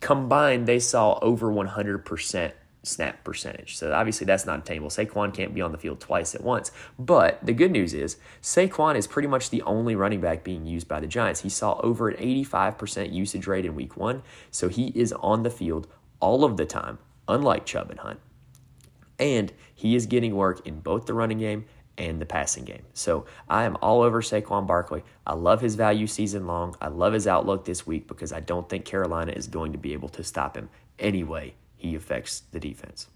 combined 0.02 0.68
they 0.68 0.80
saw 0.80 1.18
over 1.22 1.52
100% 1.52 2.52
snap 2.84 3.24
percentage. 3.24 3.78
So 3.78 3.94
obviously 3.94 4.26
that's 4.26 4.46
not 4.46 4.60
attainable. 4.60 4.90
Saquon 4.90 5.34
can't 5.34 5.54
be 5.54 5.62
on 5.62 5.72
the 5.72 5.78
field 5.78 6.00
twice 6.00 6.34
at 6.34 6.44
once. 6.44 6.72
But 6.98 7.46
the 7.46 7.54
good 7.54 7.72
news 7.72 7.94
is 7.94 8.18
Saquon 8.42 8.96
is 8.96 9.08
pretty 9.08 9.28
much 9.28 9.50
the 9.50 9.62
only 9.64 9.96
running 9.96 10.22
back 10.22 10.44
being 10.44 10.66
used 10.66 10.88
by 10.88 11.00
the 11.00 11.08
Giants. 11.08 11.42
He 11.42 11.50
saw 11.50 11.80
over 11.82 12.10
an 12.10 12.18
85% 12.22 13.14
usage 13.14 13.48
rate 13.48 13.66
in 13.66 13.76
week 13.76 13.98
one. 13.98 14.24
So 14.52 14.70
he 14.70 14.88
is 14.96 15.14
on 15.14 15.44
the 15.44 15.50
field 15.50 15.88
all 16.20 16.44
of 16.44 16.58
the 16.58 16.66
time, 16.66 17.00
unlike 17.28 17.66
Chubb 17.66 17.90
and 17.90 18.00
Hunt. 18.00 18.20
And 19.18 19.52
he 19.74 19.96
is 19.96 20.06
getting 20.06 20.36
work 20.36 20.66
in 20.66 20.80
both 20.80 21.06
the 21.06 21.14
running 21.14 21.40
game 21.40 21.66
and 21.98 22.22
the 22.22 22.26
passing 22.26 22.64
game. 22.64 22.84
So 22.94 23.26
I 23.50 23.66
am 23.66 23.78
all 23.82 24.02
over 24.02 24.22
Saquon 24.22 24.66
Barkley. 24.66 25.04
I 25.28 25.34
love 25.34 25.62
his 25.62 25.76
value 25.76 26.08
season 26.08 26.48
long. 26.48 26.76
I 26.82 26.88
love 26.88 27.14
his 27.14 27.28
outlook 27.28 27.66
this 27.66 27.86
week 27.86 28.08
because 28.08 28.32
I 28.32 28.40
don't 28.40 28.70
think 28.70 28.86
Carolina 28.86 29.34
is 29.34 29.48
going 29.48 29.74
to 29.74 29.78
be 29.78 29.94
able 29.94 30.10
to 30.10 30.24
stop 30.24 30.56
him 30.56 30.70
anyway 30.98 31.56
he 31.80 31.96
affects 31.96 32.42
the 32.52 32.60
defense. 32.60 33.08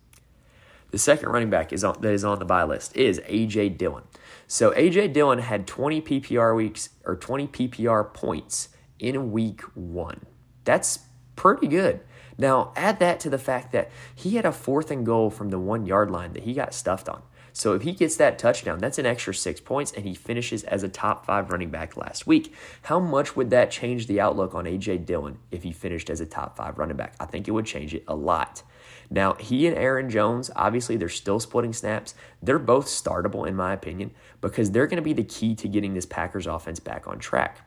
The 0.92 0.98
second 0.98 1.30
running 1.30 1.50
back 1.50 1.74
is 1.74 1.84
on, 1.84 2.02
that 2.02 2.14
is 2.14 2.24
on 2.24 2.40
the 2.40 2.46
buy 2.46 2.64
list 2.64 2.96
is 2.96 3.20
AJ 3.22 3.78
Dillon. 3.78 4.04
So 4.48 4.72
AJ 4.72 5.14
Dillon 5.14 5.40
had 5.40 5.68
20 5.68 6.02
PPR 6.02 6.56
weeks 6.56 6.90
or 7.04 7.16
20 7.16 7.48
PPR 7.48 8.14
points 8.14 8.70
in 9.00 9.32
week 9.32 9.62
1. 9.74 10.26
That's 10.64 11.00
pretty 11.36 11.68
good. 11.68 12.02
Now, 12.38 12.74
add 12.76 13.00
that 13.00 13.20
to 13.22 13.30
the 13.30 13.38
fact 13.38 13.72
that 13.74 13.92
he 14.14 14.36
had 14.36 14.46
a 14.46 14.52
fourth 14.52 14.92
and 14.92 15.06
goal 15.06 15.30
from 15.30 15.50
the 15.50 15.60
one 15.60 15.86
yard 15.86 16.10
line 16.10 16.34
that 16.34 16.44
he 16.44 16.54
got 16.54 16.74
stuffed 16.74 17.10
on. 17.10 17.22
So 17.56 17.74
if 17.74 17.84
he 17.84 17.92
gets 17.92 18.16
that 18.16 18.40
touchdown, 18.40 18.80
that's 18.80 18.98
an 18.98 19.06
extra 19.06 19.34
six 19.34 19.62
points, 19.62 19.92
and 19.92 20.06
he 20.06 20.16
finishes 20.16 20.64
as 20.64 20.82
a 20.82 20.90
top 20.90 21.24
five 21.28 21.52
running 21.52 21.70
back 21.70 21.96
last 21.96 22.26
week. 22.26 22.52
How 22.82 23.00
much 23.00 23.36
would 23.36 23.52
that 23.52 23.70
change 23.70 24.08
the 24.08 24.20
outlook 24.20 24.56
on 24.56 24.66
A.J. 24.66 25.00
Dillon 25.00 25.38
if 25.52 25.62
he 25.62 25.72
finished 25.72 26.10
as 26.10 26.20
a 26.20 26.26
top 26.26 26.58
five 26.58 26.80
running 26.80 26.98
back? 26.98 27.14
I 27.20 27.26
think 27.26 27.48
it 27.48 27.52
would 27.52 27.68
change 27.68 27.94
it 27.94 28.04
a 28.08 28.16
lot. 28.16 28.64
Now, 29.12 29.36
he 29.36 29.68
and 29.68 29.78
Aaron 29.78 30.10
Jones, 30.10 30.50
obviously, 30.56 30.98
they're 30.98 31.10
still 31.10 31.40
splitting 31.40 31.74
snaps. 31.74 32.16
They're 32.42 32.58
both 32.58 32.88
startable, 32.88 33.48
in 33.48 33.56
my 33.56 33.74
opinion, 33.74 34.12
because 34.42 34.72
they're 34.72 34.88
going 34.88 34.98
to 34.98 35.04
be 35.04 35.14
the 35.14 35.24
key 35.24 35.54
to 35.56 35.68
getting 35.68 35.94
this 35.94 36.08
Packers 36.08 36.48
offense 36.48 36.80
back 36.80 37.08
on 37.08 37.20
track. 37.20 37.60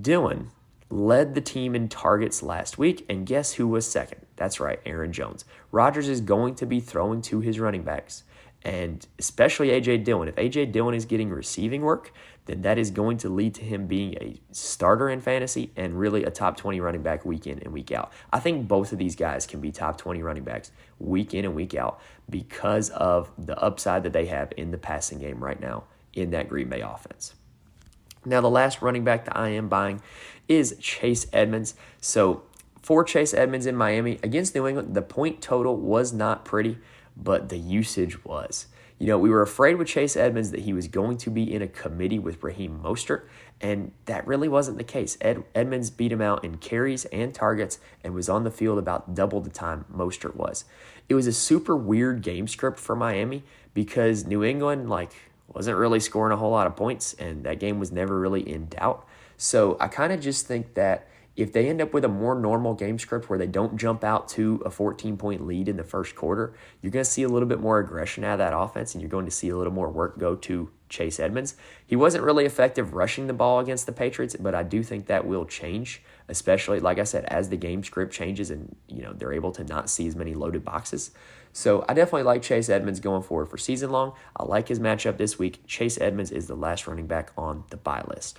Dillon 0.00 0.50
led 0.90 1.34
the 1.34 1.40
team 1.40 1.74
in 1.74 1.88
targets 1.88 2.42
last 2.42 2.78
week, 2.78 3.04
and 3.08 3.26
guess 3.26 3.54
who 3.54 3.68
was 3.68 3.86
second? 3.86 4.26
That's 4.36 4.60
right, 4.60 4.80
Aaron 4.86 5.12
Jones. 5.12 5.44
Rodgers 5.70 6.08
is 6.08 6.20
going 6.20 6.54
to 6.56 6.66
be 6.66 6.80
throwing 6.80 7.22
to 7.22 7.40
his 7.40 7.60
running 7.60 7.82
backs, 7.82 8.24
and 8.62 9.06
especially 9.18 9.70
A.J. 9.70 9.98
Dillon. 9.98 10.28
If 10.28 10.38
A.J. 10.38 10.66
Dillon 10.66 10.94
is 10.94 11.04
getting 11.04 11.30
receiving 11.30 11.82
work, 11.82 12.12
then 12.46 12.62
that 12.62 12.78
is 12.78 12.90
going 12.90 13.18
to 13.18 13.28
lead 13.28 13.54
to 13.54 13.62
him 13.62 13.86
being 13.86 14.14
a 14.14 14.40
starter 14.52 15.10
in 15.10 15.20
fantasy 15.20 15.70
and 15.76 15.98
really 15.98 16.24
a 16.24 16.30
top 16.30 16.56
20 16.56 16.80
running 16.80 17.02
back 17.02 17.26
week 17.26 17.46
in 17.46 17.58
and 17.58 17.72
week 17.72 17.92
out. 17.92 18.10
I 18.32 18.40
think 18.40 18.66
both 18.66 18.90
of 18.90 18.98
these 18.98 19.14
guys 19.14 19.46
can 19.46 19.60
be 19.60 19.70
top 19.70 19.98
20 19.98 20.22
running 20.22 20.44
backs 20.44 20.70
week 20.98 21.34
in 21.34 21.44
and 21.44 21.54
week 21.54 21.74
out 21.74 22.00
because 22.30 22.88
of 22.90 23.30
the 23.36 23.56
upside 23.58 24.02
that 24.04 24.14
they 24.14 24.26
have 24.26 24.52
in 24.56 24.70
the 24.70 24.78
passing 24.78 25.18
game 25.18 25.44
right 25.44 25.60
now 25.60 25.84
in 26.14 26.30
that 26.30 26.48
Green 26.48 26.70
Bay 26.70 26.80
offense. 26.80 27.34
Now, 28.28 28.40
the 28.40 28.50
last 28.50 28.82
running 28.82 29.04
back 29.04 29.24
that 29.24 29.36
I 29.36 29.48
am 29.48 29.68
buying 29.68 30.02
is 30.48 30.76
Chase 30.80 31.26
Edmonds. 31.32 31.74
So, 32.00 32.42
for 32.82 33.04
Chase 33.04 33.34
Edmonds 33.34 33.66
in 33.66 33.76
Miami 33.76 34.18
against 34.22 34.54
New 34.54 34.66
England, 34.66 34.94
the 34.94 35.02
point 35.02 35.42
total 35.42 35.76
was 35.76 36.12
not 36.12 36.44
pretty, 36.44 36.78
but 37.16 37.48
the 37.48 37.58
usage 37.58 38.24
was. 38.24 38.66
You 38.98 39.06
know, 39.06 39.18
we 39.18 39.30
were 39.30 39.42
afraid 39.42 39.76
with 39.76 39.86
Chase 39.86 40.16
Edmonds 40.16 40.50
that 40.50 40.60
he 40.60 40.72
was 40.72 40.88
going 40.88 41.18
to 41.18 41.30
be 41.30 41.54
in 41.54 41.62
a 41.62 41.68
committee 41.68 42.18
with 42.18 42.42
Raheem 42.42 42.80
Mostert, 42.82 43.26
and 43.60 43.92
that 44.06 44.26
really 44.26 44.48
wasn't 44.48 44.76
the 44.76 44.84
case. 44.84 45.16
Ed, 45.20 45.44
Edmonds 45.54 45.90
beat 45.90 46.10
him 46.10 46.20
out 46.20 46.44
in 46.44 46.56
carries 46.56 47.04
and 47.06 47.32
targets 47.32 47.78
and 48.02 48.12
was 48.12 48.28
on 48.28 48.42
the 48.42 48.50
field 48.50 48.78
about 48.78 49.14
double 49.14 49.40
the 49.40 49.50
time 49.50 49.84
Mostert 49.94 50.34
was. 50.34 50.64
It 51.08 51.14
was 51.14 51.28
a 51.28 51.32
super 51.32 51.76
weird 51.76 52.22
game 52.22 52.48
script 52.48 52.80
for 52.80 52.96
Miami 52.96 53.44
because 53.72 54.26
New 54.26 54.42
England, 54.42 54.90
like, 54.90 55.12
wasn't 55.48 55.76
really 55.76 56.00
scoring 56.00 56.32
a 56.32 56.36
whole 56.36 56.50
lot 56.50 56.66
of 56.66 56.76
points, 56.76 57.14
and 57.14 57.44
that 57.44 57.58
game 57.58 57.78
was 57.78 57.90
never 57.90 58.18
really 58.18 58.48
in 58.48 58.66
doubt. 58.66 59.06
So 59.36 59.76
I 59.80 59.88
kind 59.88 60.12
of 60.12 60.20
just 60.20 60.46
think 60.46 60.74
that 60.74 61.08
if 61.36 61.52
they 61.52 61.68
end 61.68 61.80
up 61.80 61.94
with 61.94 62.04
a 62.04 62.08
more 62.08 62.34
normal 62.34 62.74
game 62.74 62.98
script 62.98 63.30
where 63.30 63.38
they 63.38 63.46
don't 63.46 63.76
jump 63.76 64.02
out 64.02 64.28
to 64.30 64.60
a 64.66 64.70
14 64.70 65.16
point 65.16 65.46
lead 65.46 65.68
in 65.68 65.76
the 65.76 65.84
first 65.84 66.16
quarter, 66.16 66.52
you're 66.82 66.90
going 66.90 67.04
to 67.04 67.10
see 67.10 67.22
a 67.22 67.28
little 67.28 67.48
bit 67.48 67.60
more 67.60 67.78
aggression 67.78 68.24
out 68.24 68.32
of 68.32 68.38
that 68.38 68.56
offense 68.56 68.94
and 68.94 69.00
you're 69.00 69.08
going 69.08 69.24
to 69.24 69.30
see 69.30 69.48
a 69.48 69.56
little 69.56 69.72
more 69.72 69.88
work 69.88 70.18
go 70.18 70.34
to 70.34 70.68
Chase 70.88 71.20
Edmonds. 71.20 71.54
He 71.86 71.96
wasn't 71.96 72.24
really 72.24 72.44
effective 72.44 72.94
rushing 72.94 73.26
the 73.26 73.32
ball 73.32 73.60
against 73.60 73.86
the 73.86 73.92
Patriots, 73.92 74.36
but 74.38 74.54
I 74.54 74.62
do 74.62 74.82
think 74.82 75.06
that 75.06 75.26
will 75.26 75.44
change, 75.44 76.02
especially 76.28 76.80
like 76.80 76.98
I 76.98 77.04
said 77.04 77.24
as 77.26 77.48
the 77.48 77.56
game 77.56 77.82
script 77.84 78.12
changes 78.12 78.50
and 78.50 78.76
you 78.88 79.02
know 79.02 79.12
they're 79.12 79.32
able 79.32 79.52
to 79.52 79.64
not 79.64 79.90
see 79.90 80.06
as 80.06 80.16
many 80.16 80.34
loaded 80.34 80.64
boxes. 80.64 81.10
So 81.52 81.84
I 81.88 81.94
definitely 81.94 82.24
like 82.24 82.42
Chase 82.42 82.68
Edmonds 82.68 83.00
going 83.00 83.22
forward 83.22 83.46
for 83.46 83.58
season 83.58 83.90
long. 83.90 84.12
I 84.36 84.44
like 84.44 84.68
his 84.68 84.78
matchup 84.78 85.16
this 85.16 85.38
week. 85.38 85.66
Chase 85.66 85.98
Edmonds 86.00 86.30
is 86.30 86.46
the 86.46 86.54
last 86.54 86.86
running 86.86 87.06
back 87.06 87.32
on 87.36 87.64
the 87.70 87.76
buy 87.76 88.04
list. 88.06 88.38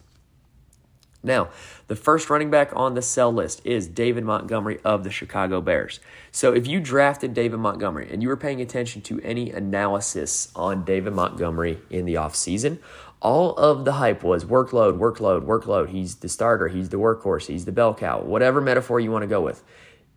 Now, 1.22 1.50
the 1.88 1.98
first 1.98 2.30
running 2.30 2.50
back 2.50 2.72
on 2.74 2.94
the 2.94 3.02
sell 3.02 3.32
list 3.32 3.62
is 3.66 3.88
David 3.88 4.24
Montgomery 4.24 4.80
of 4.86 5.04
the 5.04 5.12
Chicago 5.12 5.60
Bears. 5.60 6.00
So, 6.32 6.54
if 6.54 6.66
you 6.66 6.80
drafted 6.80 7.34
David 7.34 7.60
Montgomery 7.60 8.10
and 8.10 8.24
you 8.24 8.30
were 8.30 8.38
paying 8.38 8.62
attention 8.62 9.02
to 9.04 9.20
any 9.20 9.52
analysis 9.52 10.50
on 10.56 10.86
David 10.86 11.14
Montgomery 11.14 11.80
in 11.90 12.06
the 12.06 12.14
offseason, 12.14 12.80
all 13.22 13.54
of 13.56 13.84
the 13.84 13.94
hype 13.94 14.24
was 14.24 14.46
workload, 14.46 14.98
workload, 14.98 15.46
workload. 15.46 15.90
He's 15.90 16.16
the 16.16 16.30
starter, 16.30 16.70
he's 16.70 16.88
the 16.88 16.98
workhorse, 16.98 17.48
he's 17.48 17.66
the 17.66 17.74
bell 17.74 17.94
cow, 17.94 18.22
whatever 18.22 18.62
metaphor 18.62 19.02
you 19.02 19.12
want 19.12 19.24
to 19.24 19.28
go 19.28 19.42
with. 19.42 19.62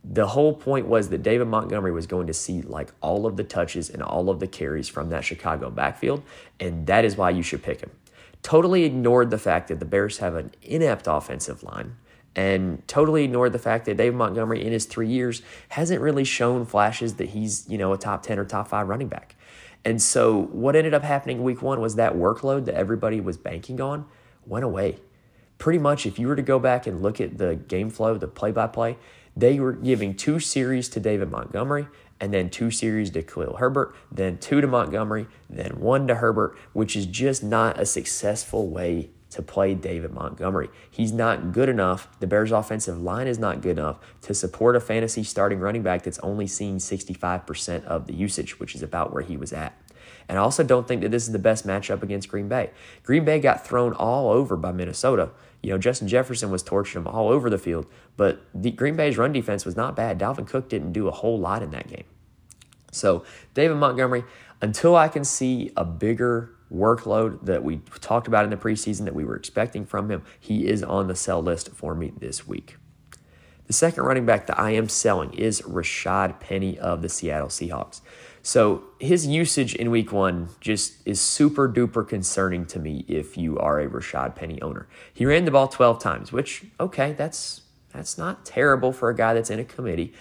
The 0.05 0.27
whole 0.27 0.53
point 0.53 0.87
was 0.87 1.09
that 1.09 1.21
David 1.21 1.47
Montgomery 1.47 1.91
was 1.91 2.07
going 2.07 2.27
to 2.27 2.33
see 2.33 2.61
like 2.61 2.93
all 3.01 3.25
of 3.25 3.35
the 3.35 3.43
touches 3.43 3.89
and 3.89 4.01
all 4.01 4.29
of 4.29 4.39
the 4.39 4.47
carries 4.47 4.87
from 4.87 5.09
that 5.09 5.25
Chicago 5.25 5.69
backfield, 5.69 6.23
and 6.61 6.87
that 6.87 7.03
is 7.03 7.17
why 7.17 7.29
you 7.29 7.43
should 7.43 7.61
pick 7.61 7.81
him 7.81 7.91
totally 8.43 8.83
ignored 8.83 9.31
the 9.31 9.37
fact 9.39 9.69
that 9.69 9.79
the 9.79 9.85
Bears 9.85 10.19
have 10.19 10.35
an 10.35 10.51
inept 10.61 11.07
offensive 11.07 11.63
line 11.63 11.95
and 12.35 12.85
totally 12.87 13.23
ignored 13.23 13.53
the 13.53 13.59
fact 13.59 13.85
that 13.85 13.97
Dave 13.97 14.13
Montgomery 14.13 14.63
in 14.63 14.71
his 14.71 14.85
three 14.85 15.07
years 15.07 15.41
hasn't 15.69 16.01
really 16.01 16.23
shown 16.23 16.65
flashes 16.65 17.15
that 17.15 17.29
he's, 17.29 17.67
you 17.69 17.77
know, 17.77 17.93
a 17.93 17.97
top 17.97 18.23
10 18.23 18.39
or 18.39 18.45
top 18.45 18.67
five 18.67 18.87
running 18.87 19.07
back. 19.07 19.35
And 19.85 20.01
so 20.01 20.43
what 20.43 20.75
ended 20.75 20.93
up 20.93 21.03
happening 21.03 21.43
week 21.43 21.61
one 21.61 21.79
was 21.81 21.95
that 21.95 22.13
workload 22.13 22.65
that 22.65 22.75
everybody 22.75 23.21
was 23.21 23.37
banking 23.37 23.79
on 23.81 24.05
went 24.45 24.65
away. 24.65 24.97
Pretty 25.57 25.79
much, 25.79 26.05
if 26.05 26.17
you 26.17 26.27
were 26.27 26.35
to 26.35 26.41
go 26.41 26.59
back 26.59 26.87
and 26.87 27.01
look 27.01 27.21
at 27.21 27.37
the 27.37 27.55
game 27.55 27.89
flow, 27.89 28.17
the 28.17 28.27
play 28.27 28.51
by 28.51 28.67
play, 28.67 28.97
they 29.35 29.59
were 29.59 29.73
giving 29.73 30.15
two 30.15 30.39
series 30.39 30.89
to 30.89 30.99
David 30.99 31.31
Montgomery 31.31 31.87
and 32.23 32.33
then 32.33 32.49
two 32.49 32.71
series 32.71 33.09
to 33.09 33.21
Khalil 33.21 33.57
Herbert, 33.57 33.93
then 34.09 34.37
two 34.37 34.61
to 34.61 34.67
Montgomery, 34.67 35.27
then 35.49 35.81
one 35.81 36.07
to 36.07 36.15
Herbert, 36.15 36.57
which 36.71 36.95
is 36.95 37.05
just 37.05 37.43
not 37.43 37.77
a 37.77 37.85
successful 37.85 38.69
way 38.69 39.09
to 39.31 39.41
play 39.41 39.75
David 39.75 40.13
Montgomery. 40.13 40.69
He's 40.89 41.11
not 41.11 41.51
good 41.51 41.67
enough. 41.67 42.07
The 42.21 42.27
Bears' 42.27 42.53
offensive 42.53 43.01
line 43.01 43.27
is 43.27 43.37
not 43.37 43.59
good 43.59 43.77
enough 43.77 43.99
to 44.21 44.33
support 44.33 44.77
a 44.77 44.79
fantasy 44.79 45.21
starting 45.25 45.59
running 45.59 45.83
back 45.83 46.03
that's 46.03 46.19
only 46.19 46.47
seeing 46.47 46.77
65% 46.77 47.83
of 47.83 48.07
the 48.07 48.13
usage, 48.13 48.57
which 48.57 48.73
is 48.73 48.81
about 48.81 49.11
where 49.11 49.23
he 49.23 49.35
was 49.35 49.51
at. 49.51 49.77
And 50.29 50.37
I 50.37 50.41
also 50.41 50.63
don't 50.63 50.87
think 50.87 51.01
that 51.01 51.11
this 51.11 51.23
is 51.23 51.33
the 51.33 51.39
best 51.39 51.67
matchup 51.67 52.03
against 52.03 52.29
Green 52.29 52.47
Bay. 52.47 52.69
Green 53.03 53.25
Bay 53.25 53.39
got 53.39 53.67
thrown 53.67 53.91
all 53.93 54.31
over 54.31 54.55
by 54.55 54.71
Minnesota. 54.71 55.31
You 55.61 55.71
know, 55.71 55.77
Justin 55.77 56.07
Jefferson 56.07 56.51
was 56.51 56.61
torching 56.61 57.03
them 57.03 57.13
all 57.13 57.29
over 57.29 57.49
the 57.49 57.57
field, 57.57 57.85
but 58.17 58.41
the 58.53 58.71
Green 58.71 58.95
Bay's 58.95 59.17
run 59.17 59.31
defense 59.31 59.65
was 59.65 59.75
not 59.75 59.95
bad. 59.95 60.19
Dalvin 60.19 60.47
Cook 60.47 60.69
didn't 60.69 60.93
do 60.93 61.07
a 61.07 61.11
whole 61.11 61.39
lot 61.39 61.63
in 61.63 61.71
that 61.71 61.87
game. 61.87 62.03
So, 62.93 63.25
David 63.53 63.75
Montgomery, 63.75 64.23
until 64.61 64.95
I 64.95 65.07
can 65.07 65.23
see 65.23 65.71
a 65.75 65.83
bigger 65.83 66.55
workload 66.73 67.45
that 67.45 67.63
we 67.63 67.77
talked 68.01 68.27
about 68.27 68.43
in 68.43 68.49
the 68.49 68.57
preseason 68.57 69.05
that 69.05 69.13
we 69.13 69.25
were 69.25 69.35
expecting 69.35 69.85
from 69.85 70.09
him, 70.09 70.23
he 70.39 70.67
is 70.67 70.83
on 70.83 71.07
the 71.07 71.15
sell 71.15 71.41
list 71.41 71.69
for 71.69 71.93
me 71.95 72.13
this 72.17 72.47
week. 72.47 72.77
The 73.67 73.73
second 73.73 74.03
running 74.03 74.25
back 74.25 74.47
that 74.47 74.59
I 74.59 74.71
am 74.71 74.89
selling 74.89 75.33
is 75.33 75.61
Rashad 75.61 76.39
Penny 76.39 76.77
of 76.77 77.01
the 77.01 77.09
Seattle 77.09 77.47
Seahawks. 77.47 78.01
So 78.41 78.83
his 78.99 79.25
usage 79.25 79.73
in 79.73 79.89
week 79.89 80.11
one 80.11 80.49
just 80.59 80.95
is 81.07 81.21
super 81.21 81.69
duper 81.69 82.05
concerning 82.05 82.65
to 82.67 82.79
me 82.79 83.05
if 83.07 83.37
you 83.37 83.57
are 83.57 83.79
a 83.79 83.87
Rashad 83.87 84.35
Penny 84.35 84.61
owner. 84.61 84.87
He 85.13 85.25
ran 85.25 85.45
the 85.45 85.51
ball 85.51 85.69
12 85.69 85.99
times, 85.99 86.33
which, 86.33 86.65
okay, 86.79 87.13
that's 87.13 87.61
that's 87.93 88.17
not 88.17 88.43
terrible 88.43 88.91
for 88.91 89.09
a 89.09 89.15
guy 89.15 89.33
that's 89.33 89.51
in 89.51 89.59
a 89.59 89.63
committee. 89.63 90.13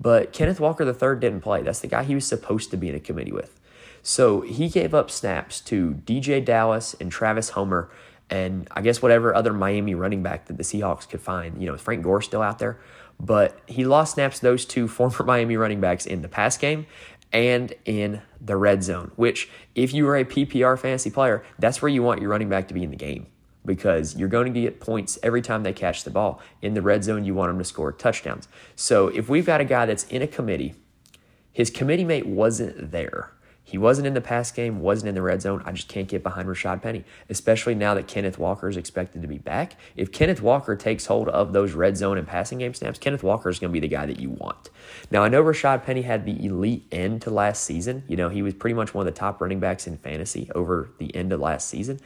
But 0.00 0.32
Kenneth 0.32 0.58
Walker 0.58 0.84
III 0.84 1.20
didn't 1.20 1.42
play. 1.42 1.62
That's 1.62 1.80
the 1.80 1.86
guy 1.86 2.04
he 2.04 2.14
was 2.14 2.26
supposed 2.26 2.70
to 2.70 2.76
be 2.76 2.88
in 2.88 2.94
a 2.94 3.00
committee 3.00 3.32
with. 3.32 3.60
So 4.02 4.40
he 4.40 4.70
gave 4.70 4.94
up 4.94 5.10
snaps 5.10 5.60
to 5.62 6.00
DeeJay 6.06 6.44
Dallas 6.44 6.96
and 6.98 7.12
Travis 7.12 7.50
Homer 7.50 7.90
and 8.30 8.68
I 8.70 8.80
guess 8.80 9.02
whatever 9.02 9.34
other 9.34 9.52
Miami 9.52 9.94
running 9.94 10.22
back 10.22 10.46
that 10.46 10.56
the 10.56 10.62
Seahawks 10.62 11.08
could 11.08 11.20
find. 11.20 11.60
You 11.60 11.70
know, 11.70 11.76
Frank 11.76 12.02
Gore 12.02 12.22
still 12.22 12.42
out 12.42 12.58
there. 12.58 12.80
But 13.18 13.58
he 13.66 13.84
lost 13.84 14.14
snaps 14.14 14.38
to 14.38 14.42
those 14.42 14.64
two 14.64 14.88
former 14.88 15.24
Miami 15.24 15.56
running 15.56 15.80
backs 15.80 16.06
in 16.06 16.22
the 16.22 16.28
pass 16.28 16.56
game 16.56 16.86
and 17.32 17.74
in 17.84 18.22
the 18.40 18.56
red 18.56 18.82
zone, 18.82 19.12
which, 19.16 19.48
if 19.74 19.92
you 19.92 20.08
are 20.08 20.16
a 20.16 20.24
PPR 20.24 20.78
fantasy 20.78 21.10
player, 21.10 21.44
that's 21.58 21.80
where 21.82 21.88
you 21.88 22.02
want 22.02 22.20
your 22.20 22.30
running 22.30 22.48
back 22.48 22.68
to 22.68 22.74
be 22.74 22.82
in 22.82 22.90
the 22.90 22.96
game 22.96 23.26
because 23.64 24.16
you're 24.16 24.28
going 24.28 24.52
to 24.52 24.60
get 24.60 24.80
points 24.80 25.18
every 25.22 25.42
time 25.42 25.62
they 25.62 25.72
catch 25.72 26.04
the 26.04 26.10
ball. 26.10 26.40
In 26.62 26.74
the 26.74 26.82
red 26.82 27.04
zone, 27.04 27.24
you 27.24 27.34
want 27.34 27.50
them 27.50 27.58
to 27.58 27.64
score 27.64 27.92
touchdowns. 27.92 28.48
So 28.74 29.08
if 29.08 29.28
we've 29.28 29.46
got 29.46 29.60
a 29.60 29.64
guy 29.64 29.86
that's 29.86 30.04
in 30.04 30.22
a 30.22 30.26
committee, 30.26 30.74
his 31.52 31.70
committee 31.70 32.04
mate 32.04 32.26
wasn't 32.26 32.90
there. 32.90 33.32
He 33.70 33.78
wasn't 33.78 34.08
in 34.08 34.14
the 34.14 34.20
pass 34.20 34.50
game, 34.50 34.80
wasn't 34.80 35.10
in 35.10 35.14
the 35.14 35.22
red 35.22 35.42
zone. 35.42 35.62
I 35.64 35.70
just 35.70 35.86
can't 35.86 36.08
get 36.08 36.24
behind 36.24 36.48
Rashad 36.48 36.82
Penny, 36.82 37.04
especially 37.28 37.76
now 37.76 37.94
that 37.94 38.08
Kenneth 38.08 38.36
Walker 38.36 38.68
is 38.68 38.76
expected 38.76 39.22
to 39.22 39.28
be 39.28 39.38
back. 39.38 39.76
If 39.94 40.10
Kenneth 40.10 40.42
Walker 40.42 40.74
takes 40.74 41.06
hold 41.06 41.28
of 41.28 41.52
those 41.52 41.72
red 41.72 41.96
zone 41.96 42.18
and 42.18 42.26
passing 42.26 42.58
game 42.58 42.74
snaps, 42.74 42.98
Kenneth 42.98 43.22
Walker 43.22 43.48
is 43.48 43.60
going 43.60 43.70
to 43.70 43.72
be 43.72 43.78
the 43.78 43.86
guy 43.86 44.06
that 44.06 44.18
you 44.18 44.30
want. 44.30 44.70
Now, 45.12 45.22
I 45.22 45.28
know 45.28 45.40
Rashad 45.40 45.84
Penny 45.84 46.02
had 46.02 46.24
the 46.24 46.44
elite 46.44 46.84
end 46.90 47.22
to 47.22 47.30
last 47.30 47.62
season. 47.62 48.02
You 48.08 48.16
know, 48.16 48.28
he 48.28 48.42
was 48.42 48.54
pretty 48.54 48.74
much 48.74 48.92
one 48.92 49.06
of 49.06 49.14
the 49.14 49.16
top 49.16 49.40
running 49.40 49.60
backs 49.60 49.86
in 49.86 49.98
fantasy 49.98 50.50
over 50.52 50.90
the 50.98 51.14
end 51.14 51.32
of 51.32 51.38
last 51.38 51.68
season. 51.68 52.00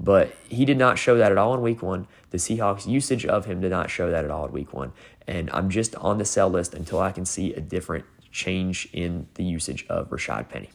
But 0.00 0.34
he 0.48 0.64
did 0.64 0.78
not 0.78 0.98
show 0.98 1.16
that 1.16 1.32
at 1.32 1.38
all 1.38 1.54
in 1.54 1.60
week 1.60 1.82
one. 1.82 2.06
The 2.30 2.38
Seahawks' 2.38 2.86
usage 2.86 3.26
of 3.26 3.46
him 3.46 3.60
did 3.60 3.70
not 3.70 3.90
show 3.90 4.10
that 4.10 4.24
at 4.24 4.30
all 4.30 4.46
in 4.46 4.52
week 4.52 4.72
one. 4.72 4.92
And 5.26 5.50
I'm 5.52 5.70
just 5.70 5.94
on 5.96 6.18
the 6.18 6.24
sell 6.24 6.48
list 6.48 6.74
until 6.74 7.00
I 7.00 7.10
can 7.10 7.24
see 7.24 7.52
a 7.54 7.60
different 7.60 8.04
change 8.30 8.88
in 8.92 9.26
the 9.34 9.44
usage 9.44 9.86
of 9.88 10.10
Rashad 10.10 10.48
Penny. 10.48 10.70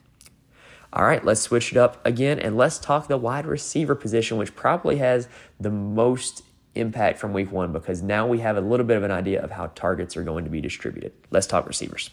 All 0.91 1.05
right, 1.05 1.23
let's 1.25 1.41
switch 1.41 1.71
it 1.71 1.77
up 1.77 2.05
again 2.05 2.37
and 2.37 2.55
let's 2.55 2.77
talk 2.77 3.07
the 3.07 3.17
wide 3.17 3.45
receiver 3.47 3.95
position, 3.95 4.37
which 4.37 4.55
probably 4.55 4.97
has 4.97 5.27
the 5.59 5.71
most 5.71 6.43
impact 6.75 7.17
from 7.17 7.33
week 7.33 7.51
one 7.51 7.71
because 7.71 8.01
now 8.01 8.27
we 8.27 8.39
have 8.39 8.57
a 8.57 8.61
little 8.61 8.85
bit 8.85 8.97
of 8.97 9.03
an 9.03 9.11
idea 9.11 9.41
of 9.41 9.51
how 9.51 9.67
targets 9.67 10.17
are 10.17 10.23
going 10.23 10.43
to 10.43 10.49
be 10.49 10.61
distributed. 10.61 11.13
Let's 11.31 11.47
talk 11.47 11.67
receivers. 11.67 12.11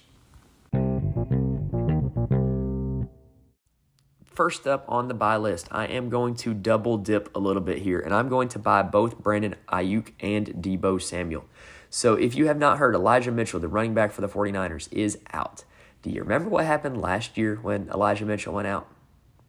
First 4.41 4.67
up 4.67 4.87
on 4.89 5.09
the 5.09 5.13
buy 5.13 5.37
list, 5.37 5.69
I 5.71 5.85
am 5.89 6.09
going 6.09 6.35
to 6.37 6.55
double 6.55 6.97
dip 6.97 7.29
a 7.37 7.39
little 7.39 7.61
bit 7.61 7.83
here, 7.83 8.01
and 8.01 8.15
I'm 8.15 8.31
going 8.31 8.49
to 8.49 8.59
buy 8.59 8.83
both 8.83 9.19
Brandon 9.19 9.55
Aiyuk 9.69 10.13
and 10.19 10.47
Deebo 10.47 11.03
Samuel. 11.03 11.45
So 11.91 12.15
if 12.15 12.35
you 12.35 12.47
have 12.47 12.57
not 12.57 12.79
heard, 12.79 12.95
Elijah 12.95 13.33
Mitchell, 13.33 13.61
the 13.61 13.69
running 13.69 13.93
back 13.93 14.13
for 14.13 14.23
the 14.23 14.31
49ers, 14.31 14.91
is 14.91 15.19
out. 15.35 15.65
Do 16.01 16.09
you 16.09 16.23
remember 16.23 16.49
what 16.49 16.65
happened 16.65 17.03
last 17.03 17.37
year 17.37 17.57
when 17.57 17.91
Elijah 17.91 18.25
Mitchell 18.25 18.55
went 18.55 18.67
out? 18.67 18.89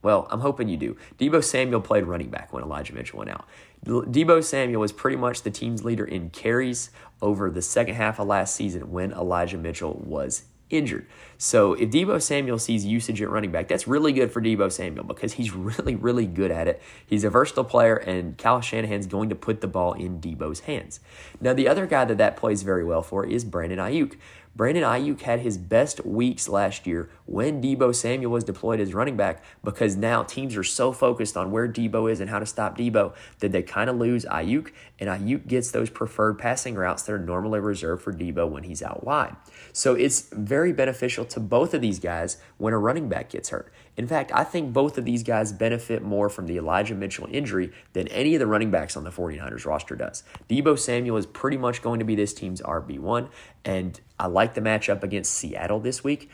Well, 0.01 0.27
I'm 0.29 0.41
hoping 0.41 0.67
you 0.67 0.75
do. 0.75 0.97
Deebo 1.17 1.41
Samuel 1.41 1.79
played 1.79 2.03
running 2.03 2.29
back 2.29 2.51
when 2.51 2.61
Elijah 2.61 2.93
Mitchell 2.93 3.19
went 3.19 3.31
out. 3.31 3.47
Deebo 3.85 4.43
Samuel 4.43 4.81
was 4.81 4.91
pretty 4.91 5.15
much 5.15 5.43
the 5.43 5.51
team's 5.51 5.85
leader 5.85 6.03
in 6.03 6.31
carries 6.31 6.89
over 7.21 7.49
the 7.49 7.61
second 7.61 7.95
half 7.95 8.19
of 8.19 8.27
last 8.27 8.55
season 8.55 8.91
when 8.91 9.13
Elijah 9.13 9.57
Mitchell 9.57 10.01
was 10.03 10.43
injured. 10.71 11.07
So 11.37 11.73
if 11.73 11.89
Deebo 11.89 12.21
Samuel 12.21 12.59
sees 12.59 12.85
usage 12.85 13.21
at 13.21 13.29
running 13.29 13.51
back, 13.51 13.67
that's 13.67 13.87
really 13.87 14.13
good 14.13 14.31
for 14.31 14.41
Deebo 14.41 14.71
Samuel 14.71 15.03
because 15.03 15.33
he's 15.33 15.51
really, 15.55 15.95
really 15.95 16.27
good 16.27 16.51
at 16.51 16.67
it. 16.67 16.81
He's 17.05 17.23
a 17.23 17.29
versatile 17.29 17.63
player, 17.63 17.95
and 17.95 18.37
Kyle 18.37 18.61
Shanahan's 18.61 19.07
going 19.07 19.29
to 19.29 19.35
put 19.35 19.61
the 19.61 19.67
ball 19.67 19.93
in 19.93 20.21
Deebo's 20.21 20.61
hands. 20.61 20.99
Now, 21.39 21.53
the 21.53 21.67
other 21.67 21.85
guy 21.85 22.05
that 22.05 22.17
that 22.17 22.37
plays 22.37 22.61
very 22.63 22.83
well 22.83 23.01
for 23.01 23.25
is 23.25 23.43
Brandon 23.43 23.79
Aiyuk. 23.79 24.17
Brandon 24.53 24.83
Aiyuk 24.83 25.21
had 25.21 25.39
his 25.39 25.57
best 25.57 26.05
weeks 26.05 26.49
last 26.49 26.85
year 26.85 27.09
when 27.25 27.61
Deebo 27.61 27.95
Samuel 27.95 28.33
was 28.33 28.43
deployed 28.43 28.81
as 28.81 28.93
running 28.93 29.15
back 29.15 29.43
because 29.63 29.95
now 29.95 30.23
teams 30.23 30.57
are 30.57 30.63
so 30.63 30.91
focused 30.91 31.37
on 31.37 31.51
where 31.51 31.69
Deebo 31.69 32.11
is 32.11 32.19
and 32.19 32.29
how 32.29 32.39
to 32.39 32.45
stop 32.45 32.77
Deebo 32.77 33.13
that 33.39 33.53
they 33.53 33.63
kind 33.63 33.89
of 33.89 33.95
lose 33.95 34.25
Aiyuk, 34.25 34.71
and 34.99 35.09
Aiyuk 35.09 35.47
gets 35.47 35.71
those 35.71 35.89
preferred 35.89 36.37
passing 36.37 36.75
routes 36.75 37.03
that 37.03 37.13
are 37.13 37.19
normally 37.19 37.61
reserved 37.61 38.03
for 38.03 38.11
Deebo 38.11 38.49
when 38.49 38.63
he's 38.63 38.83
out 38.83 39.05
wide. 39.05 39.35
So 39.71 39.95
it's 39.95 40.29
very 40.33 40.73
beneficial 40.73 41.23
to 41.25 41.39
both 41.39 41.73
of 41.73 41.81
these 41.81 41.99
guys 41.99 42.37
when 42.57 42.73
a 42.73 42.77
running 42.77 43.07
back 43.07 43.29
gets 43.29 43.49
hurt. 43.49 43.71
In 43.97 44.07
fact, 44.07 44.31
I 44.33 44.43
think 44.43 44.71
both 44.71 44.97
of 44.97 45.05
these 45.05 45.21
guys 45.21 45.51
benefit 45.51 46.01
more 46.01 46.29
from 46.29 46.47
the 46.47 46.57
Elijah 46.57 46.95
Mitchell 46.95 47.27
injury 47.29 47.71
than 47.93 48.07
any 48.07 48.35
of 48.35 48.39
the 48.39 48.47
running 48.47 48.71
backs 48.71 48.95
on 48.95 49.03
the 49.03 49.09
49ers 49.09 49.65
roster 49.65 49.95
does. 49.95 50.23
Deebo 50.49 50.79
Samuel 50.79 51.17
is 51.17 51.25
pretty 51.25 51.57
much 51.57 51.81
going 51.81 51.99
to 51.99 52.05
be 52.05 52.15
this 52.15 52.33
team's 52.33 52.61
RB1, 52.61 53.29
and 53.65 53.99
I 54.17 54.27
like 54.27 54.53
the 54.53 54.61
matchup 54.61 55.03
against 55.03 55.33
Seattle 55.33 55.79
this 55.79 56.03
week. 56.03 56.29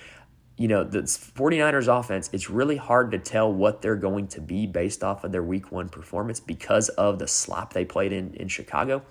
You 0.55 0.67
know, 0.67 0.83
the 0.83 1.01
49ers 1.01 1.87
offense, 1.87 2.29
it's 2.31 2.49
really 2.49 2.77
hard 2.77 3.11
to 3.11 3.19
tell 3.19 3.51
what 3.51 3.81
they're 3.81 3.95
going 3.95 4.27
to 4.29 4.41
be 4.41 4.65
based 4.65 5.03
off 5.03 5.23
of 5.23 5.31
their 5.31 5.43
week 5.43 5.71
one 5.71 5.89
performance 5.89 6.39
because 6.39 6.89
of 6.89 7.19
the 7.19 7.27
slop 7.27 7.73
they 7.73 7.85
played 7.85 8.13
in 8.13 8.33
in 8.35 8.47
Chicago. 8.47 9.03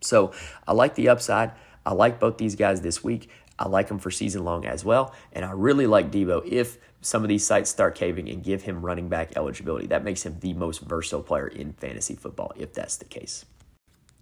So 0.00 0.32
I 0.66 0.72
like 0.72 0.94
the 0.94 1.08
upside. 1.08 1.52
I 1.84 1.94
like 1.94 2.20
both 2.20 2.38
these 2.38 2.54
guys 2.54 2.80
this 2.80 3.02
week. 3.02 3.28
I 3.62 3.68
like 3.68 3.88
him 3.88 3.98
for 3.98 4.10
season 4.10 4.44
long 4.44 4.66
as 4.66 4.84
well. 4.84 5.14
And 5.32 5.44
I 5.44 5.52
really 5.52 5.86
like 5.86 6.10
Deebo 6.10 6.46
if 6.46 6.78
some 7.00 7.22
of 7.22 7.28
these 7.28 7.46
sites 7.46 7.70
start 7.70 7.94
caving 7.94 8.28
and 8.28 8.42
give 8.42 8.62
him 8.62 8.84
running 8.84 9.08
back 9.08 9.36
eligibility. 9.36 9.86
That 9.86 10.04
makes 10.04 10.24
him 10.24 10.36
the 10.40 10.52
most 10.52 10.80
versatile 10.80 11.22
player 11.22 11.46
in 11.46 11.72
fantasy 11.74 12.14
football, 12.16 12.52
if 12.56 12.72
that's 12.72 12.96
the 12.96 13.04
case. 13.04 13.44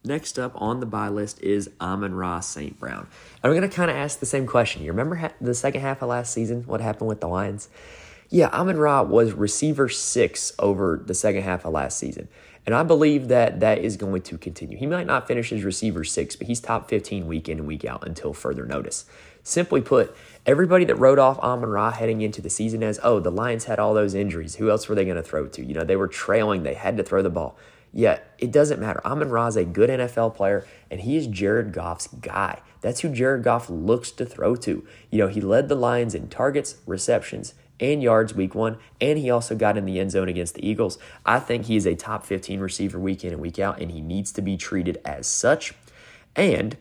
Next 0.04 0.38
up 0.38 0.52
on 0.54 0.80
the 0.80 0.86
buy 0.86 1.08
list 1.08 1.42
is 1.42 1.70
Amon 1.80 2.14
Ra 2.14 2.40
St. 2.40 2.78
Brown. 2.78 3.06
And 3.42 3.50
I'm 3.50 3.58
going 3.58 3.68
to 3.68 3.74
kind 3.74 3.90
of 3.90 3.96
ask 3.96 4.18
the 4.18 4.26
same 4.26 4.46
question. 4.46 4.82
You 4.82 4.92
remember 4.92 5.30
the 5.40 5.54
second 5.54 5.82
half 5.82 6.02
of 6.02 6.08
last 6.08 6.32
season, 6.32 6.62
what 6.62 6.80
happened 6.80 7.08
with 7.08 7.20
the 7.20 7.28
Lions? 7.28 7.68
Yeah, 8.30 8.48
Amon 8.48 8.78
Ra 8.78 9.02
was 9.02 9.32
receiver 9.32 9.88
six 9.88 10.52
over 10.58 11.02
the 11.04 11.14
second 11.14 11.42
half 11.42 11.64
of 11.64 11.72
last 11.72 11.98
season. 11.98 12.28
And 12.64 12.74
I 12.74 12.82
believe 12.82 13.28
that 13.28 13.60
that 13.60 13.78
is 13.78 13.96
going 13.96 14.22
to 14.22 14.38
continue. 14.38 14.78
He 14.78 14.86
might 14.86 15.06
not 15.06 15.26
finish 15.26 15.52
as 15.52 15.64
receiver 15.64 16.04
six, 16.04 16.36
but 16.36 16.46
he's 16.46 16.60
top 16.60 16.88
15 16.88 17.26
week 17.26 17.48
in 17.48 17.58
and 17.58 17.66
week 17.66 17.84
out 17.84 18.06
until 18.06 18.32
further 18.32 18.64
notice. 18.64 19.06
Simply 19.42 19.80
put, 19.80 20.14
everybody 20.46 20.84
that 20.84 20.96
wrote 20.96 21.18
off 21.18 21.38
Amon 21.38 21.70
Ra 21.70 21.90
heading 21.90 22.20
into 22.20 22.42
the 22.42 22.50
season 22.50 22.82
as, 22.82 23.00
oh, 23.02 23.20
the 23.20 23.30
Lions 23.30 23.64
had 23.64 23.78
all 23.78 23.94
those 23.94 24.14
injuries. 24.14 24.56
Who 24.56 24.70
else 24.70 24.88
were 24.88 24.94
they 24.94 25.04
going 25.04 25.16
to 25.16 25.22
throw 25.22 25.46
to? 25.46 25.64
You 25.64 25.74
know, 25.74 25.84
they 25.84 25.96
were 25.96 26.08
trailing. 26.08 26.62
They 26.62 26.74
had 26.74 26.96
to 26.96 27.02
throw 27.02 27.22
the 27.22 27.30
ball. 27.30 27.56
Yet, 27.92 28.34
it 28.38 28.52
doesn't 28.52 28.80
matter. 28.80 29.04
Amon 29.04 29.30
Ra 29.30 29.48
is 29.48 29.56
a 29.56 29.64
good 29.64 29.90
NFL 29.90 30.36
player, 30.36 30.64
and 30.90 31.00
he 31.00 31.16
is 31.16 31.26
Jared 31.26 31.72
Goff's 31.72 32.06
guy. 32.06 32.60
That's 32.80 33.00
who 33.00 33.08
Jared 33.12 33.42
Goff 33.42 33.68
looks 33.68 34.10
to 34.12 34.24
throw 34.24 34.54
to. 34.56 34.86
You 35.10 35.18
know, 35.18 35.26
he 35.26 35.40
led 35.40 35.68
the 35.68 35.74
Lions 35.74 36.14
in 36.14 36.28
targets, 36.28 36.76
receptions, 36.86 37.54
and 37.80 38.02
yards 38.02 38.34
week 38.34 38.54
one, 38.54 38.76
and 39.00 39.18
he 39.18 39.30
also 39.30 39.56
got 39.56 39.76
in 39.76 39.86
the 39.86 39.98
end 39.98 40.12
zone 40.12 40.28
against 40.28 40.54
the 40.54 40.66
Eagles. 40.66 40.98
I 41.24 41.40
think 41.40 41.64
he 41.64 41.76
is 41.76 41.86
a 41.86 41.94
top 41.96 42.24
15 42.26 42.60
receiver 42.60 42.98
week 42.98 43.24
in 43.24 43.32
and 43.32 43.40
week 43.40 43.58
out, 43.58 43.80
and 43.80 43.90
he 43.90 44.00
needs 44.00 44.30
to 44.32 44.42
be 44.42 44.56
treated 44.56 45.00
as 45.04 45.26
such. 45.26 45.74
And 46.36 46.76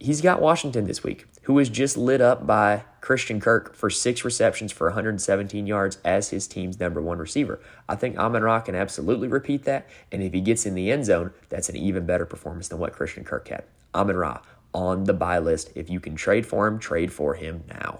he's 0.00 0.20
got 0.20 0.40
Washington 0.40 0.86
this 0.86 1.04
week, 1.04 1.26
who 1.50 1.54
was 1.54 1.68
just 1.68 1.96
lit 1.96 2.20
up 2.20 2.46
by 2.46 2.84
Christian 3.00 3.40
Kirk 3.40 3.74
for 3.74 3.90
six 3.90 4.24
receptions 4.24 4.70
for 4.70 4.86
117 4.86 5.66
yards 5.66 5.98
as 6.04 6.30
his 6.30 6.46
team's 6.46 6.78
number 6.78 7.02
one 7.02 7.18
receiver. 7.18 7.58
I 7.88 7.96
think 7.96 8.16
Amon 8.16 8.44
Ra 8.44 8.60
can 8.60 8.76
absolutely 8.76 9.26
repeat 9.26 9.64
that, 9.64 9.88
and 10.12 10.22
if 10.22 10.32
he 10.32 10.40
gets 10.40 10.64
in 10.64 10.74
the 10.74 10.92
end 10.92 11.06
zone, 11.06 11.32
that's 11.48 11.68
an 11.68 11.74
even 11.74 12.06
better 12.06 12.24
performance 12.24 12.68
than 12.68 12.78
what 12.78 12.92
Christian 12.92 13.24
Kirk 13.24 13.48
had. 13.48 13.64
Amon 13.92 14.14
Ra 14.14 14.42
on 14.72 15.02
the 15.02 15.12
buy 15.12 15.40
list. 15.40 15.72
If 15.74 15.90
you 15.90 15.98
can 15.98 16.14
trade 16.14 16.46
for 16.46 16.68
him, 16.68 16.78
trade 16.78 17.12
for 17.12 17.34
him 17.34 17.64
now. 17.68 17.98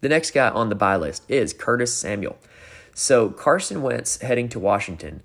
The 0.00 0.08
next 0.08 0.30
guy 0.30 0.50
on 0.50 0.68
the 0.68 0.76
buy 0.76 0.94
list 0.94 1.28
is 1.28 1.52
Curtis 1.52 1.92
Samuel. 1.92 2.38
So 2.94 3.30
Carson 3.30 3.82
Wentz 3.82 4.20
heading 4.20 4.48
to 4.50 4.60
Washington 4.60 5.24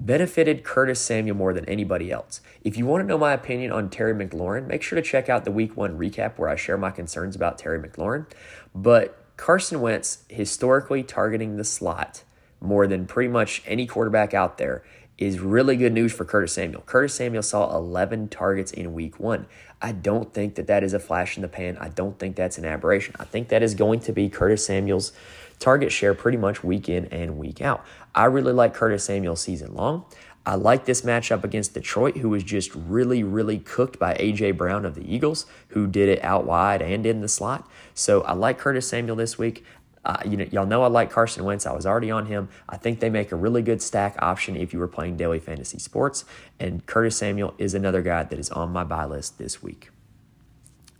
benefited 0.00 0.64
Curtis 0.64 1.00
Samuel 1.00 1.36
more 1.36 1.52
than 1.52 1.64
anybody 1.66 2.10
else. 2.10 2.40
If 2.64 2.76
you 2.76 2.86
want 2.86 3.02
to 3.02 3.06
know 3.06 3.18
my 3.18 3.32
opinion 3.32 3.72
on 3.72 3.90
Terry 3.90 4.14
McLaurin, 4.14 4.66
make 4.66 4.82
sure 4.82 4.96
to 4.96 5.02
check 5.02 5.28
out 5.28 5.44
the 5.44 5.52
week 5.52 5.76
one 5.76 5.98
recap 5.98 6.38
where 6.38 6.48
I 6.48 6.56
share 6.56 6.78
my 6.78 6.90
concerns 6.90 7.36
about 7.36 7.58
Terry 7.58 7.78
McLaurin. 7.78 8.26
But 8.74 9.16
Carson 9.36 9.80
Wentz 9.80 10.24
historically 10.28 11.02
targeting 11.02 11.56
the 11.56 11.64
slot 11.64 12.24
more 12.60 12.86
than 12.86 13.06
pretty 13.06 13.28
much 13.28 13.62
any 13.66 13.86
quarterback 13.86 14.34
out 14.34 14.58
there 14.58 14.82
is 15.16 15.38
really 15.38 15.76
good 15.76 15.92
news 15.92 16.12
for 16.12 16.24
Curtis 16.24 16.54
Samuel. 16.54 16.82
Curtis 16.82 17.14
Samuel 17.14 17.42
saw 17.42 17.76
11 17.76 18.28
targets 18.28 18.72
in 18.72 18.94
week 18.94 19.20
one. 19.20 19.46
I 19.82 19.92
don't 19.92 20.32
think 20.32 20.54
that 20.54 20.66
that 20.66 20.82
is 20.82 20.94
a 20.94 20.98
flash 20.98 21.36
in 21.36 21.42
the 21.42 21.48
pan. 21.48 21.76
I 21.78 21.88
don't 21.88 22.18
think 22.18 22.36
that's 22.36 22.56
an 22.56 22.64
aberration. 22.64 23.14
I 23.18 23.24
think 23.24 23.48
that 23.48 23.62
is 23.62 23.74
going 23.74 24.00
to 24.00 24.12
be 24.12 24.30
Curtis 24.30 24.64
Samuel's 24.64 25.12
target 25.60 25.92
share 25.92 26.14
pretty 26.14 26.38
much 26.38 26.64
week 26.64 26.88
in 26.88 27.04
and 27.06 27.38
week 27.38 27.60
out. 27.60 27.84
I 28.14 28.24
really 28.24 28.52
like 28.52 28.74
Curtis 28.74 29.04
Samuel 29.04 29.36
season 29.36 29.74
long. 29.74 30.04
I 30.46 30.54
like 30.54 30.86
this 30.86 31.02
matchup 31.02 31.44
against 31.44 31.74
Detroit, 31.74 32.16
who 32.16 32.30
was 32.30 32.42
just 32.42 32.74
really, 32.74 33.22
really 33.22 33.58
cooked 33.58 33.98
by 33.98 34.16
A.J. 34.18 34.52
Brown 34.52 34.86
of 34.86 34.94
the 34.94 35.14
Eagles, 35.14 35.46
who 35.68 35.86
did 35.86 36.08
it 36.08 36.24
out 36.24 36.46
wide 36.46 36.80
and 36.80 37.04
in 37.04 37.20
the 37.20 37.28
slot. 37.28 37.68
So 37.94 38.22
I 38.22 38.32
like 38.32 38.58
Curtis 38.58 38.88
Samuel 38.88 39.16
this 39.16 39.38
week. 39.38 39.64
Uh, 40.02 40.16
you 40.24 40.38
know, 40.38 40.46
y'all 40.50 40.64
know 40.64 40.82
I 40.82 40.86
like 40.86 41.10
Carson 41.10 41.44
Wentz. 41.44 41.66
I 41.66 41.72
was 41.74 41.84
already 41.84 42.10
on 42.10 42.24
him. 42.24 42.48
I 42.68 42.78
think 42.78 43.00
they 43.00 43.10
make 43.10 43.32
a 43.32 43.36
really 43.36 43.60
good 43.60 43.82
stack 43.82 44.16
option 44.18 44.56
if 44.56 44.72
you 44.72 44.78
were 44.78 44.88
playing 44.88 45.18
daily 45.18 45.38
fantasy 45.38 45.78
sports. 45.78 46.24
And 46.58 46.84
Curtis 46.86 47.18
Samuel 47.18 47.54
is 47.58 47.74
another 47.74 48.00
guy 48.00 48.22
that 48.22 48.38
is 48.38 48.48
on 48.50 48.72
my 48.72 48.82
buy 48.82 49.04
list 49.04 49.36
this 49.36 49.62
week. 49.62 49.90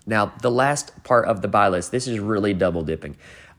Now, 0.06 0.32
the 0.42 0.50
last 0.50 1.02
part 1.02 1.26
of 1.26 1.40
the 1.40 1.48
buy 1.48 1.68
list, 1.68 1.92
this 1.92 2.06
is 2.06 2.18
really 2.18 2.52
double 2.52 2.82
dipping. 2.82 3.16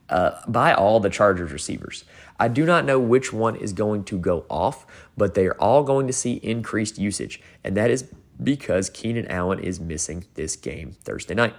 Uh, 0.08 0.40
buy 0.46 0.74
all 0.74 1.00
the 1.00 1.08
Chargers 1.08 1.52
receivers. 1.52 2.04
I 2.38 2.48
do 2.48 2.66
not 2.66 2.84
know 2.84 2.98
which 2.98 3.32
one 3.32 3.56
is 3.56 3.72
going 3.72 4.04
to 4.04 4.18
go 4.18 4.44
off, 4.50 4.84
but 5.16 5.34
they 5.34 5.46
are 5.46 5.60
all 5.60 5.84
going 5.84 6.06
to 6.06 6.12
see 6.12 6.34
increased 6.42 6.98
usage, 6.98 7.40
and 7.62 7.76
that 7.76 7.90
is 7.90 8.12
because 8.42 8.90
Keenan 8.90 9.26
Allen 9.28 9.58
is 9.58 9.78
missing 9.78 10.24
this 10.34 10.56
game 10.56 10.96
Thursday 11.04 11.34
night. 11.34 11.54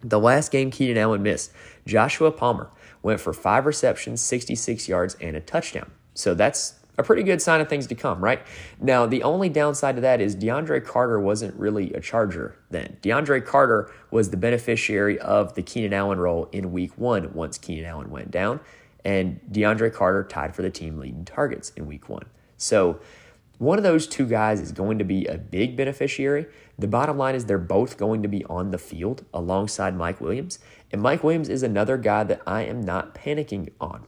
The 0.00 0.20
last 0.20 0.50
game 0.50 0.70
Keenan 0.70 0.98
Allen 0.98 1.22
missed, 1.22 1.52
Joshua 1.86 2.30
Palmer 2.32 2.70
went 3.02 3.20
for 3.20 3.32
five 3.32 3.66
receptions, 3.66 4.20
66 4.20 4.88
yards, 4.88 5.16
and 5.20 5.36
a 5.36 5.40
touchdown. 5.40 5.90
So 6.14 6.34
that's 6.34 6.80
a 6.98 7.02
pretty 7.02 7.22
good 7.22 7.42
sign 7.42 7.60
of 7.60 7.68
things 7.68 7.86
to 7.88 7.94
come, 7.94 8.22
right? 8.22 8.40
Now, 8.80 9.06
the 9.06 9.22
only 9.22 9.48
downside 9.48 9.96
to 9.96 10.00
that 10.02 10.20
is 10.20 10.34
DeAndre 10.34 10.84
Carter 10.84 11.20
wasn't 11.20 11.54
really 11.56 11.92
a 11.92 12.00
Charger 12.00 12.58
then. 12.70 12.96
DeAndre 13.02 13.44
Carter 13.44 13.90
was 14.10 14.30
the 14.30 14.36
beneficiary 14.36 15.18
of 15.18 15.54
the 15.54 15.62
Keenan 15.62 15.92
Allen 15.92 16.18
role 16.18 16.48
in 16.52 16.72
week 16.72 16.96
one 16.96 17.32
once 17.34 17.58
Keenan 17.58 17.84
Allen 17.84 18.10
went 18.10 18.30
down, 18.30 18.60
and 19.04 19.40
DeAndre 19.50 19.92
Carter 19.92 20.24
tied 20.24 20.54
for 20.54 20.62
the 20.62 20.70
team 20.70 20.98
leading 20.98 21.24
targets 21.24 21.70
in 21.70 21.86
week 21.86 22.08
one. 22.08 22.24
So, 22.56 23.00
one 23.58 23.78
of 23.78 23.84
those 23.84 24.06
two 24.06 24.26
guys 24.26 24.60
is 24.60 24.70
going 24.70 24.98
to 24.98 25.04
be 25.04 25.24
a 25.24 25.38
big 25.38 25.78
beneficiary. 25.78 26.46
The 26.78 26.88
bottom 26.88 27.16
line 27.16 27.34
is 27.34 27.46
they're 27.46 27.56
both 27.56 27.96
going 27.96 28.22
to 28.22 28.28
be 28.28 28.44
on 28.44 28.70
the 28.70 28.76
field 28.76 29.24
alongside 29.32 29.96
Mike 29.96 30.20
Williams. 30.20 30.58
And 30.92 31.00
Mike 31.00 31.24
Williams 31.24 31.48
is 31.48 31.62
another 31.62 31.96
guy 31.96 32.22
that 32.24 32.42
I 32.46 32.62
am 32.62 32.82
not 32.82 33.14
panicking 33.14 33.70
on. 33.80 34.04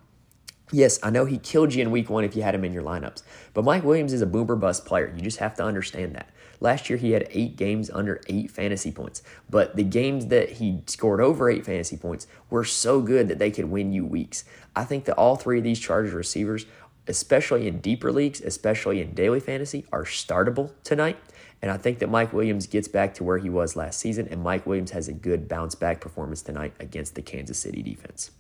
Yes, 0.71 0.99
I 1.03 1.11
know 1.11 1.25
he 1.25 1.39
killed 1.39 1.73
you 1.73 1.83
in 1.83 1.91
week 1.91 2.11
one 2.11 2.25
if 2.25 2.37
you 2.37 2.43
had 2.43 2.55
him 2.55 2.65
in 2.65 2.75
your 2.75 2.83
lineups, 2.83 3.23
but 3.55 3.65
Mike 3.65 3.85
Williams 3.85 4.13
is 4.13 4.21
a 4.21 4.27
boomer 4.27 4.57
bust 4.57 4.85
player. 4.85 5.13
You 5.15 5.23
just 5.23 5.39
have 5.39 5.55
to 5.57 5.65
understand 5.65 6.15
that. 6.15 6.29
Last 6.61 6.91
year, 6.91 6.99
he 6.99 7.13
had 7.13 7.29
eight 7.31 7.57
games 7.57 7.89
under 7.89 8.21
eight 8.27 8.51
fantasy 8.51 8.91
points, 8.91 9.23
but 9.49 9.77
the 9.77 9.85
games 9.85 10.27
that 10.27 10.51
he 10.53 10.83
scored 10.87 11.21
over 11.21 11.49
eight 11.49 11.65
fantasy 11.65 11.97
points 11.97 12.27
were 12.51 12.65
so 12.65 13.01
good 13.01 13.29
that 13.29 13.39
they 13.39 13.51
could 13.51 13.67
win 13.67 13.93
you 13.93 14.05
weeks. 14.05 14.45
I 14.77 14.85
think 14.85 15.05
that 15.07 15.17
all 15.17 15.37
three 15.37 15.59
of 15.59 15.65
these 15.65 15.79
Chargers 15.79 16.13
receivers 16.13 16.67
especially 17.09 17.67
in 17.67 17.81
deeper 17.81 18.13
leagues, 18.13 18.41
especially 18.41 19.01
in 19.01 19.15
daily 19.15 19.41
fantasy, 19.41 19.87
are 19.91 20.05
startable 20.05 20.71
tonight. 20.85 21.17
And 21.61 21.71
I 21.73 21.77
think 21.77 21.99
that 21.99 22.09
Mike 22.09 22.33
Williams 22.33 22.69
gets 22.69 22.87
back 22.87 23.15
to 23.15 23.25
where 23.25 23.39
he 23.39 23.51
was 23.51 23.75
last 23.75 23.99
season, 23.99 24.29
and 24.31 24.43
Mike 24.43 24.67
Williams 24.67 24.93
has 24.93 25.09
a 25.09 25.13
good 25.13 25.49
bounce 25.49 25.75
back 25.75 26.01
performance 26.01 26.43
tonight 26.43 26.75
against 26.79 27.17
the 27.17 27.23
Kansas 27.23 27.59
City 27.59 27.83
defense. 27.83 28.31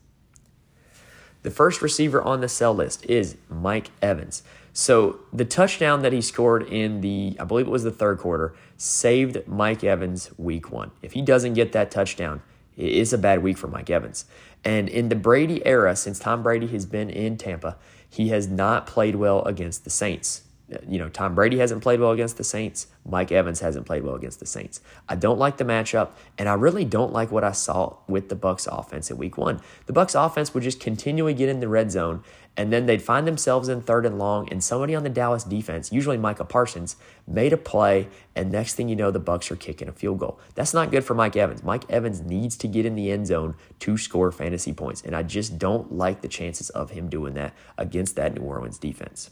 The 1.48 1.54
first 1.54 1.80
receiver 1.80 2.20
on 2.20 2.42
the 2.42 2.48
sell 2.48 2.74
list 2.74 3.06
is 3.06 3.38
Mike 3.48 3.90
Evans. 4.02 4.42
So 4.74 5.20
the 5.32 5.46
touchdown 5.46 6.02
that 6.02 6.12
he 6.12 6.20
scored 6.20 6.64
in 6.64 7.00
the, 7.00 7.38
I 7.40 7.44
believe 7.44 7.66
it 7.66 7.70
was 7.70 7.84
the 7.84 7.90
third 7.90 8.18
quarter, 8.18 8.54
saved 8.76 9.48
Mike 9.48 9.82
Evans 9.82 10.30
week 10.36 10.70
one. 10.70 10.90
If 11.00 11.12
he 11.12 11.22
doesn't 11.22 11.54
get 11.54 11.72
that 11.72 11.90
touchdown, 11.90 12.42
it 12.76 12.92
is 12.92 13.14
a 13.14 13.18
bad 13.18 13.42
week 13.42 13.56
for 13.56 13.66
Mike 13.66 13.88
Evans. 13.88 14.26
And 14.62 14.90
in 14.90 15.08
the 15.08 15.16
Brady 15.16 15.64
era, 15.64 15.96
since 15.96 16.18
Tom 16.18 16.42
Brady 16.42 16.66
has 16.66 16.84
been 16.84 17.08
in 17.08 17.38
Tampa, 17.38 17.78
he 18.10 18.28
has 18.28 18.46
not 18.46 18.86
played 18.86 19.16
well 19.16 19.42
against 19.44 19.84
the 19.84 19.90
Saints. 19.90 20.42
You 20.86 20.98
know, 20.98 21.08
Tom 21.08 21.34
Brady 21.34 21.58
hasn't 21.58 21.82
played 21.82 21.98
well 21.98 22.10
against 22.10 22.36
the 22.36 22.44
Saints. 22.44 22.88
Mike 23.06 23.32
Evans 23.32 23.60
hasn't 23.60 23.86
played 23.86 24.04
well 24.04 24.14
against 24.14 24.38
the 24.38 24.46
Saints. 24.46 24.80
I 25.08 25.16
don't 25.16 25.38
like 25.38 25.56
the 25.56 25.64
matchup, 25.64 26.10
and 26.36 26.48
I 26.48 26.54
really 26.54 26.84
don't 26.84 27.12
like 27.12 27.30
what 27.30 27.44
I 27.44 27.52
saw 27.52 27.96
with 28.06 28.28
the 28.28 28.36
Bucs 28.36 28.68
offense 28.70 29.10
in 29.10 29.16
week 29.16 29.38
one. 29.38 29.60
The 29.86 29.94
Bucs 29.94 30.14
offense 30.14 30.52
would 30.52 30.62
just 30.62 30.80
continually 30.80 31.32
get 31.32 31.48
in 31.48 31.60
the 31.60 31.68
red 31.68 31.90
zone 31.90 32.22
and 32.58 32.72
then 32.72 32.86
they'd 32.86 33.00
find 33.00 33.24
themselves 33.24 33.68
in 33.68 33.80
third 33.80 34.04
and 34.04 34.18
long, 34.18 34.48
and 34.50 34.62
somebody 34.62 34.92
on 34.96 35.04
the 35.04 35.08
Dallas 35.08 35.44
defense, 35.44 35.92
usually 35.92 36.18
Micah 36.18 36.44
Parsons, 36.44 36.96
made 37.24 37.52
a 37.52 37.56
play, 37.56 38.08
and 38.34 38.50
next 38.50 38.74
thing 38.74 38.88
you 38.88 38.96
know, 38.96 39.12
the 39.12 39.20
Bucs 39.20 39.48
are 39.52 39.56
kicking 39.56 39.86
a 39.86 39.92
field 39.92 40.18
goal. 40.18 40.40
That's 40.56 40.74
not 40.74 40.90
good 40.90 41.04
for 41.04 41.14
Mike 41.14 41.36
Evans. 41.36 41.62
Mike 41.62 41.88
Evans 41.88 42.20
needs 42.20 42.56
to 42.56 42.66
get 42.66 42.84
in 42.84 42.96
the 42.96 43.12
end 43.12 43.28
zone 43.28 43.54
to 43.78 43.96
score 43.96 44.32
fantasy 44.32 44.72
points, 44.72 45.02
and 45.02 45.14
I 45.14 45.22
just 45.22 45.56
don't 45.56 45.92
like 45.92 46.20
the 46.20 46.26
chances 46.26 46.68
of 46.70 46.90
him 46.90 47.08
doing 47.08 47.34
that 47.34 47.54
against 47.78 48.16
that 48.16 48.34
New 48.34 48.42
Orleans 48.42 48.78
defense. 48.78 49.30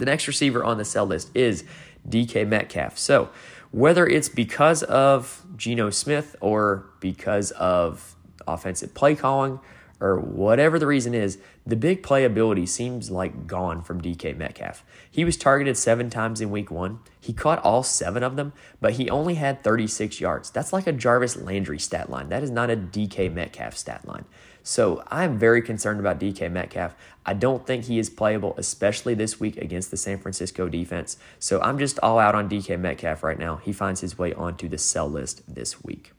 The 0.00 0.06
next 0.06 0.26
receiver 0.26 0.64
on 0.64 0.78
the 0.78 0.84
sell 0.84 1.04
list 1.04 1.30
is 1.34 1.62
DK 2.08 2.48
Metcalf. 2.48 2.96
So, 2.98 3.28
whether 3.70 4.06
it's 4.06 4.30
because 4.30 4.82
of 4.82 5.44
Geno 5.56 5.90
Smith 5.90 6.36
or 6.40 6.86
because 7.00 7.50
of 7.52 8.16
offensive 8.48 8.94
play 8.94 9.14
calling 9.14 9.60
or 10.00 10.18
whatever 10.18 10.78
the 10.78 10.86
reason 10.86 11.14
is, 11.14 11.36
the 11.66 11.76
big 11.76 12.02
playability 12.02 12.66
seems 12.66 13.10
like 13.10 13.46
gone 13.46 13.82
from 13.82 14.00
DK 14.00 14.34
Metcalf. 14.34 14.82
He 15.10 15.22
was 15.22 15.36
targeted 15.36 15.76
seven 15.76 16.08
times 16.08 16.40
in 16.40 16.50
week 16.50 16.70
one. 16.70 17.00
He 17.20 17.34
caught 17.34 17.62
all 17.62 17.82
seven 17.82 18.22
of 18.22 18.36
them, 18.36 18.54
but 18.80 18.94
he 18.94 19.10
only 19.10 19.34
had 19.34 19.62
36 19.62 20.18
yards. 20.18 20.50
That's 20.50 20.72
like 20.72 20.86
a 20.86 20.92
Jarvis 20.92 21.36
Landry 21.36 21.78
stat 21.78 22.08
line. 22.08 22.30
That 22.30 22.42
is 22.42 22.50
not 22.50 22.70
a 22.70 22.76
DK 22.76 23.30
Metcalf 23.32 23.76
stat 23.76 24.08
line. 24.08 24.24
So 24.62 25.02
I'm 25.08 25.38
very 25.38 25.62
concerned 25.62 26.00
about 26.00 26.20
DK 26.20 26.50
Metcalf. 26.50 26.94
I 27.24 27.34
don't 27.34 27.66
think 27.66 27.84
he 27.84 27.98
is 27.98 28.10
playable, 28.10 28.54
especially 28.56 29.14
this 29.14 29.40
week 29.40 29.56
against 29.56 29.90
the 29.90 29.96
San 29.96 30.18
Francisco 30.18 30.68
defense. 30.68 31.16
So 31.38 31.60
I'm 31.60 31.78
just 31.78 31.98
all 32.00 32.18
out 32.18 32.34
on 32.34 32.48
DK 32.48 32.78
Metcalf 32.78 33.22
right 33.22 33.38
now. 33.38 33.56
He 33.56 33.72
finds 33.72 34.00
his 34.00 34.18
way 34.18 34.32
onto 34.34 34.68
the 34.68 34.78
sell 34.78 35.08
list 35.08 35.42
this 35.52 35.82
week. 35.82 36.12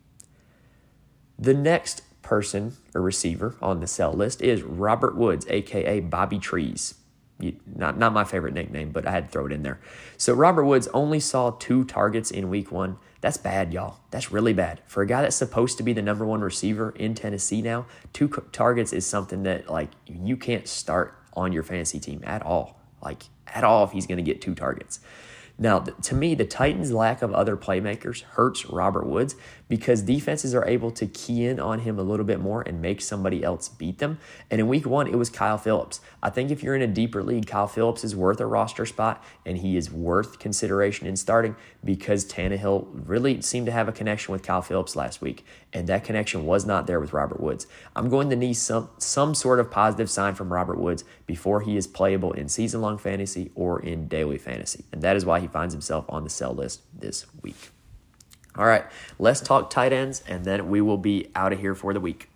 The 1.38 1.54
next 1.54 2.04
person 2.22 2.78
or 2.94 3.02
receiver 3.02 3.56
on 3.62 3.80
the 3.80 3.88
sell 3.88 4.14
list 4.14 4.42
is 4.42 4.62
Robert 4.64 5.16
Woods, 5.16 5.46
aka 5.50 6.00
Bobby 6.00 6.40
Trees. 6.40 6.96
Not, 7.66 7.98
not 7.98 8.14
my 8.14 8.24
favorite 8.24 8.54
nickname, 8.54 8.92
but 8.92 9.06
I 9.08 9.12
had 9.12 9.26
to 9.26 9.32
throw 9.32 9.46
it 9.46 9.52
in 9.52 9.64
there. 9.64 9.80
So 10.18 10.34
Robert 10.34 10.66
Woods 10.66 10.88
only 10.90 11.20
saw 11.20 11.52
two 11.52 11.84
targets 11.84 12.32
in 12.32 12.50
week 12.50 12.72
one. 12.72 12.98
That's 13.22 13.38
bad, 13.38 13.74
y'all. 13.74 14.00
That's 14.10 14.32
really 14.32 14.54
bad. 14.54 14.82
For 14.88 15.04
a 15.04 15.08
guy 15.08 15.22
that's 15.22 15.36
supposed 15.36 15.78
to 15.78 15.84
be 15.84 15.94
the 15.94 16.02
number 16.02 16.26
one 16.26 16.42
receiver 16.42 16.92
in 16.92 17.14
Tennessee 17.14 17.62
now, 17.62 17.86
two 18.14 18.28
targets 18.52 18.94
is 18.94 19.06
something 19.06 19.44
that 19.44 19.70
like 19.70 19.90
you 20.08 20.38
can't 20.38 20.68
start 20.68 21.18
on 21.34 21.54
your 21.54 21.64
fantasy 21.64 22.00
team 22.00 22.22
at 22.26 22.44
all. 22.44 22.80
Like 23.02 23.24
at 23.48 23.64
all 23.64 23.84
if 23.84 23.92
he's 23.92 24.08
going 24.08 24.18
to 24.18 24.24
get 24.24 24.42
two 24.42 24.56
targets. 24.56 25.00
Now, 25.62 25.78
to 25.78 26.16
me, 26.16 26.34
the 26.34 26.44
Titans' 26.44 26.92
lack 26.92 27.22
of 27.22 27.32
other 27.36 27.56
playmakers 27.56 28.24
hurts 28.24 28.66
Robert 28.66 29.06
Woods 29.06 29.36
because 29.70 30.02
defenses 30.02 30.56
are 30.56 30.68
able 30.68 30.90
to 30.90 31.06
key 31.06 31.46
in 31.46 31.60
on 31.60 31.82
him 31.82 32.00
a 32.00 32.02
little 32.02 32.26
bit 32.26 32.40
more 32.40 32.64
and 32.64 32.82
make 32.82 33.00
somebody 33.00 33.44
else 33.44 33.70
beat 33.70 34.00
them. 34.00 34.18
And 34.50 34.60
in 34.60 34.68
week 34.68 34.88
one, 34.88 35.06
it 35.08 35.18
was 35.18 35.30
Kyle 35.30 35.60
Philips. 35.60 36.02
I 36.24 36.32
think 36.32 36.50
if 36.50 36.64
you're 36.64 36.76
in 36.76 36.82
a 36.82 36.88
deeper 36.88 37.22
league, 37.22 37.46
Kyle 37.46 37.68
Philips 37.68 38.04
is 38.04 38.16
worth 38.16 38.42
a 38.42 38.48
roster 38.48 38.88
spot 38.88 39.24
and 39.46 39.60
he 39.60 39.78
is 39.78 39.92
worth 39.92 40.40
consideration 40.40 41.06
in 41.06 41.16
starting 41.16 41.56
because 41.86 42.26
Tannehill 42.26 42.88
really 43.06 43.42
seemed 43.44 43.68
to 43.68 43.72
have 43.72 43.88
a 43.88 43.92
connection 43.92 44.32
with 44.32 44.42
Kyle 44.42 44.64
Philips 44.64 44.96
last 44.96 45.22
week. 45.22 45.46
And 45.72 45.88
that 45.88 46.04
connection 46.04 46.46
was 46.48 46.66
not 46.66 46.88
there 46.88 47.00
with 47.00 47.14
Robert 47.14 47.40
Woods. 47.40 47.68
I'm 47.96 48.10
going 48.10 48.32
to 48.32 48.36
need 48.36 48.56
some, 48.56 48.90
some 48.98 49.36
sort 49.36 49.60
of 49.60 49.70
positive 49.70 50.10
sign 50.10 50.34
from 50.34 50.52
Robert 50.52 50.80
Woods 50.80 51.04
before 51.28 51.62
he 51.62 51.78
is 51.78 51.86
playable 51.86 52.34
in 52.34 52.50
season 52.50 52.82
long 52.82 52.98
fantasy 52.98 53.52
or 53.56 53.80
in 53.82 54.08
daily 54.08 54.40
fantasy. 54.40 54.86
And 54.92 55.02
that 55.04 55.16
is 55.16 55.26
why 55.26 55.40
he 55.40 55.48
finds 55.52 55.74
himself 55.74 56.06
on 56.10 56.24
the 56.24 56.30
sell 56.30 56.54
list 56.54 56.82
this 56.98 57.26
week. 57.42 57.72
All 58.56 58.66
right, 58.66 58.86
let's 59.18 59.40
talk 59.40 59.70
tight 59.70 59.94
ends, 59.94 60.24
and 60.28 60.44
then 60.44 60.70
we 60.70 60.82
will 60.82 60.98
be 60.98 61.32
out 61.36 61.54
of 61.54 61.60
here 61.60 61.76
for 61.76 61.94
the 61.94 62.00
week. 62.00 62.30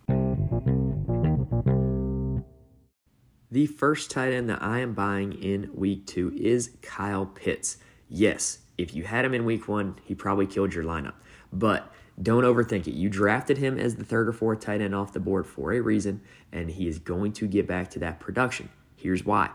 The 3.50 3.66
first 3.66 4.10
tight 4.10 4.32
end 4.32 4.48
that 4.50 4.62
I 4.62 4.80
am 4.80 4.92
buying 4.92 5.32
in 5.32 5.70
week 5.74 6.06
two 6.06 6.32
is 6.36 6.72
Kyle 6.82 7.26
Pitts. 7.26 7.78
Yes, 8.08 8.58
if 8.78 8.94
you 8.94 9.04
had 9.04 9.24
him 9.24 9.34
in 9.34 9.44
week 9.44 9.68
one, 9.68 9.96
he 10.04 10.14
probably 10.14 10.46
killed 10.46 10.74
your 10.74 10.84
lineup. 10.84 11.14
But 11.52 11.92
don't 12.20 12.44
overthink 12.44 12.86
it. 12.86 12.94
You 12.94 13.08
drafted 13.08 13.58
him 13.58 13.78
as 13.78 13.96
the 13.96 14.04
third 14.04 14.28
or 14.28 14.32
fourth 14.32 14.60
tight 14.60 14.80
end 14.80 14.94
off 14.94 15.12
the 15.12 15.20
board 15.20 15.46
for 15.46 15.72
a 15.72 15.80
reason, 15.80 16.22
and 16.50 16.70
he 16.70 16.88
is 16.88 16.98
going 16.98 17.32
to 17.34 17.46
get 17.46 17.66
back 17.66 17.90
to 17.90 17.98
that 18.00 18.20
production. 18.20 18.68
Here's 18.94 19.24
why. 19.24 19.50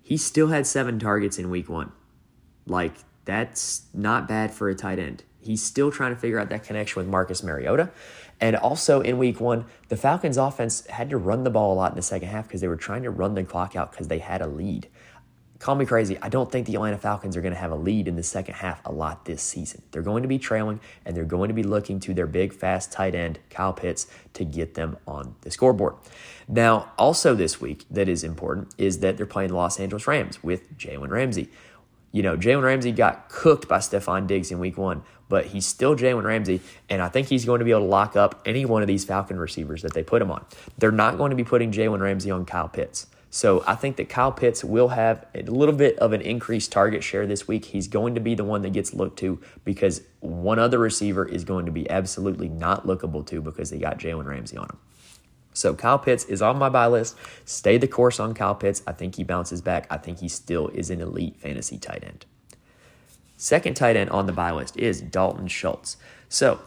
He 0.00 0.16
still 0.16 0.48
had 0.48 0.66
seven 0.66 0.98
targets 0.98 1.38
in 1.38 1.48
week 1.48 1.68
one. 1.68 1.92
Like, 2.66 2.94
that's 3.24 3.82
not 3.94 4.26
bad 4.28 4.52
for 4.52 4.68
a 4.68 4.74
tight 4.74 4.98
end 4.98 5.22
he's 5.42 5.62
still 5.62 5.90
trying 5.90 6.14
to 6.14 6.20
figure 6.20 6.38
out 6.38 6.48
that 6.48 6.62
connection 6.62 7.00
with 7.00 7.08
Marcus 7.08 7.42
Mariota. 7.42 7.90
And 8.40 8.56
also 8.56 9.00
in 9.00 9.18
week 9.18 9.40
one, 9.40 9.66
the 9.88 9.96
Falcons 9.96 10.36
offense 10.36 10.86
had 10.86 11.10
to 11.10 11.16
run 11.16 11.44
the 11.44 11.50
ball 11.50 11.74
a 11.74 11.76
lot 11.76 11.92
in 11.92 11.96
the 11.96 12.02
second 12.02 12.28
half 12.28 12.48
because 12.48 12.60
they 12.60 12.68
were 12.68 12.76
trying 12.76 13.02
to 13.02 13.10
run 13.10 13.34
the 13.34 13.44
clock 13.44 13.76
out 13.76 13.92
because 13.92 14.08
they 14.08 14.18
had 14.18 14.40
a 14.40 14.46
lead. 14.46 14.88
Call 15.58 15.76
me 15.76 15.86
crazy. 15.86 16.18
I 16.20 16.28
don't 16.28 16.50
think 16.50 16.66
the 16.66 16.74
Atlanta 16.74 16.98
Falcons 16.98 17.36
are 17.36 17.40
going 17.40 17.54
to 17.54 17.60
have 17.60 17.70
a 17.70 17.76
lead 17.76 18.08
in 18.08 18.16
the 18.16 18.22
second 18.24 18.54
half 18.54 18.84
a 18.84 18.90
lot 18.90 19.26
this 19.26 19.42
season. 19.42 19.82
They're 19.92 20.02
going 20.02 20.22
to 20.22 20.28
be 20.28 20.38
trailing 20.38 20.80
and 21.04 21.16
they're 21.16 21.24
going 21.24 21.48
to 21.48 21.54
be 21.54 21.62
looking 21.62 22.00
to 22.00 22.14
their 22.14 22.26
big, 22.26 22.52
fast 22.52 22.90
tight 22.90 23.14
end, 23.14 23.38
Kyle 23.48 23.72
Pitts, 23.72 24.08
to 24.34 24.44
get 24.44 24.74
them 24.74 24.96
on 25.06 25.36
the 25.42 25.52
scoreboard. 25.52 25.94
Now, 26.48 26.90
also 26.98 27.36
this 27.36 27.60
week, 27.60 27.84
that 27.92 28.08
is 28.08 28.24
important, 28.24 28.74
is 28.76 28.98
that 28.98 29.16
they're 29.16 29.24
playing 29.24 29.50
the 29.50 29.56
Los 29.56 29.78
Angeles 29.78 30.08
Rams 30.08 30.42
with 30.42 30.76
Jalen 30.76 31.10
Ramsey 31.10 31.48
you 32.12 32.22
know, 32.22 32.36
Jalen 32.36 32.62
Ramsey 32.62 32.92
got 32.92 33.28
cooked 33.28 33.66
by 33.66 33.78
Stefon 33.78 34.26
Diggs 34.26 34.50
in 34.50 34.58
week 34.58 34.76
one, 34.76 35.02
but 35.28 35.46
he's 35.46 35.66
still 35.66 35.96
Jalen 35.96 36.24
Ramsey, 36.24 36.60
and 36.90 37.00
I 37.00 37.08
think 37.08 37.28
he's 37.28 37.44
going 37.46 37.60
to 37.60 37.64
be 37.64 37.70
able 37.70 37.80
to 37.80 37.86
lock 37.86 38.16
up 38.16 38.42
any 38.44 38.64
one 38.66 38.82
of 38.82 38.88
these 38.88 39.04
Falcon 39.04 39.38
receivers 39.38 39.82
that 39.82 39.94
they 39.94 40.02
put 40.02 40.20
him 40.20 40.30
on. 40.30 40.44
They're 40.76 40.92
not 40.92 41.16
going 41.16 41.30
to 41.30 41.36
be 41.36 41.44
putting 41.44 41.72
Jalen 41.72 42.00
Ramsey 42.00 42.30
on 42.30 42.44
Kyle 42.44 42.68
Pitts. 42.68 43.06
So 43.34 43.64
I 43.66 43.76
think 43.76 43.96
that 43.96 44.10
Kyle 44.10 44.30
Pitts 44.30 44.62
will 44.62 44.88
have 44.88 45.24
a 45.34 45.40
little 45.44 45.74
bit 45.74 45.98
of 45.98 46.12
an 46.12 46.20
increased 46.20 46.70
target 46.70 47.02
share 47.02 47.26
this 47.26 47.48
week. 47.48 47.64
He's 47.64 47.88
going 47.88 48.14
to 48.14 48.20
be 48.20 48.34
the 48.34 48.44
one 48.44 48.60
that 48.60 48.74
gets 48.74 48.92
looked 48.92 49.18
to 49.20 49.40
because 49.64 50.02
one 50.20 50.58
other 50.58 50.78
receiver 50.78 51.26
is 51.26 51.42
going 51.42 51.64
to 51.64 51.72
be 51.72 51.88
absolutely 51.88 52.50
not 52.50 52.86
lookable 52.86 53.26
to 53.28 53.40
because 53.40 53.70
they 53.70 53.78
got 53.78 53.98
Jalen 53.98 54.26
Ramsey 54.26 54.58
on 54.58 54.66
him. 54.66 54.78
So 55.52 55.74
Kyle 55.74 55.98
Pitts 55.98 56.24
is 56.24 56.40
on 56.42 56.58
my 56.58 56.68
buy 56.68 56.86
list. 56.86 57.16
Stay 57.44 57.78
the 57.78 57.88
course 57.88 58.18
on 58.18 58.34
Kyle 58.34 58.54
Pitts. 58.54 58.82
I 58.86 58.92
think 58.92 59.16
he 59.16 59.24
bounces 59.24 59.60
back. 59.60 59.86
I 59.90 59.98
think 59.98 60.20
he 60.20 60.28
still 60.28 60.68
is 60.68 60.90
an 60.90 61.00
elite 61.00 61.36
fantasy 61.36 61.78
tight 61.78 62.02
end. 62.04 62.26
Second 63.36 63.74
tight 63.74 63.96
end 63.96 64.10
on 64.10 64.26
the 64.26 64.32
buy 64.32 64.52
list 64.52 64.76
is 64.78 65.00
Dalton 65.00 65.48
Schultz. 65.48 65.96
So 66.28 66.60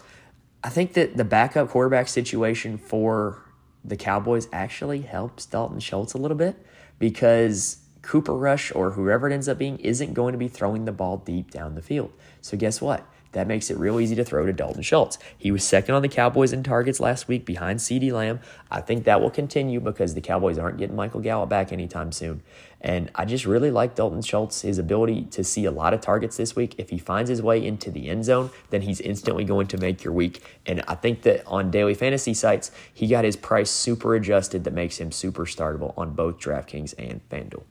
I 0.63 0.69
think 0.69 0.93
that 0.93 1.15
the 1.17 1.24
backup 1.24 1.69
quarterback 1.69 2.08
situation 2.08 2.78
for 2.78 3.41
the 3.84 3.95
Cowboys 3.95 4.48
actually 4.52 5.02
helps 5.02 5.45
Dalton 5.45 5.80
Schultz 5.80 6.13
a 6.13 6.17
little 6.17 6.38
bit 6.38 6.56
because 7.00 7.78
Cooper 8.02 8.34
Rush 8.34 8.74
or 8.76 8.91
whoever 8.91 9.30
it 9.30 9.34
ends 9.34 9.48
up 9.48 9.58
being 9.58 9.78
isn't 9.80 10.13
going 10.13 10.34
to 10.34 10.38
be 10.38 10.48
throwing 10.48 10.86
the 10.86 10.91
ball 10.91 11.17
deep 11.17 11.52
down 11.52 11.76
the 11.76 11.82
field. 11.82 12.12
So 12.41 12.58
guess 12.58 12.82
what? 12.82 13.08
That 13.36 13.48
makes 13.48 13.69
it 13.69 13.78
real 13.78 14.00
easy 14.00 14.15
to 14.15 14.24
throw 14.24 14.45
to 14.45 14.54
Dalton 14.54 14.82
Schultz. 14.82 15.19
He 15.38 15.52
was 15.52 15.62
second 15.62 15.93
on 15.93 16.02
the 16.02 16.08
Cowboys 16.08 16.54
in 16.54 16.63
targets 16.63 17.02
last 17.02 17.28
week 17.28 17.45
behind 17.45 17.80
CeeDee 17.80 18.13
Lamb. 18.13 18.39
I 18.71 18.80
think 18.80 19.04
that 19.04 19.19
will 19.19 19.30
continue 19.30 19.82
because 19.82 20.13
the 20.13 20.21
Cowboys 20.21 20.58
aren't 20.58 20.78
getting 20.78 20.95
Michael 20.95 21.19
Gallup 21.19 21.50
back 21.50 21.74
anytime 21.74 22.13
soon. 22.13 22.41
And 22.80 23.12
I 23.13 23.26
just 23.26 23.45
really 23.45 23.71
like 23.71 23.93
Dalton 23.93 24.21
Schultz, 24.21 24.62
his 24.62 24.80
ability 24.80 25.24
to 25.32 25.43
see 25.43 25.65
a 25.65 25.71
lot 25.71 25.93
of 25.93 26.00
targets 26.00 26.38
this 26.38 26.56
week. 26.56 26.76
If 26.78 26.91
he 26.91 26.98
finds 26.98 27.30
his 27.30 27.41
way 27.41 27.65
into 27.65 27.91
the 27.91 28.08
end 28.08 28.24
zone, 28.24 28.52
then 28.69 28.84
he's 28.84 29.02
instantly 29.02 29.43
going 29.43 29.67
to 29.67 29.78
make 29.78 30.02
your 30.02 30.13
week. 30.13 30.41
And 30.65 30.82
I 30.88 30.95
think 30.95 31.24
that 31.24 31.45
on 31.45 31.71
daily 31.71 31.93
fantasy 31.93 32.34
sites, 32.34 32.71
he 32.93 33.06
got 33.06 33.26
his 33.26 33.36
price 33.36 33.69
super 33.69 34.15
adjusted 34.15 34.63
that 34.63 34.74
makes 34.74 34.98
him 34.98 35.12
super 35.12 35.45
startable 35.45 35.93
on 35.98 36.13
both 36.13 36.39
DraftKings 36.39 36.93
and 36.98 37.19
FanDuel. 37.30 37.63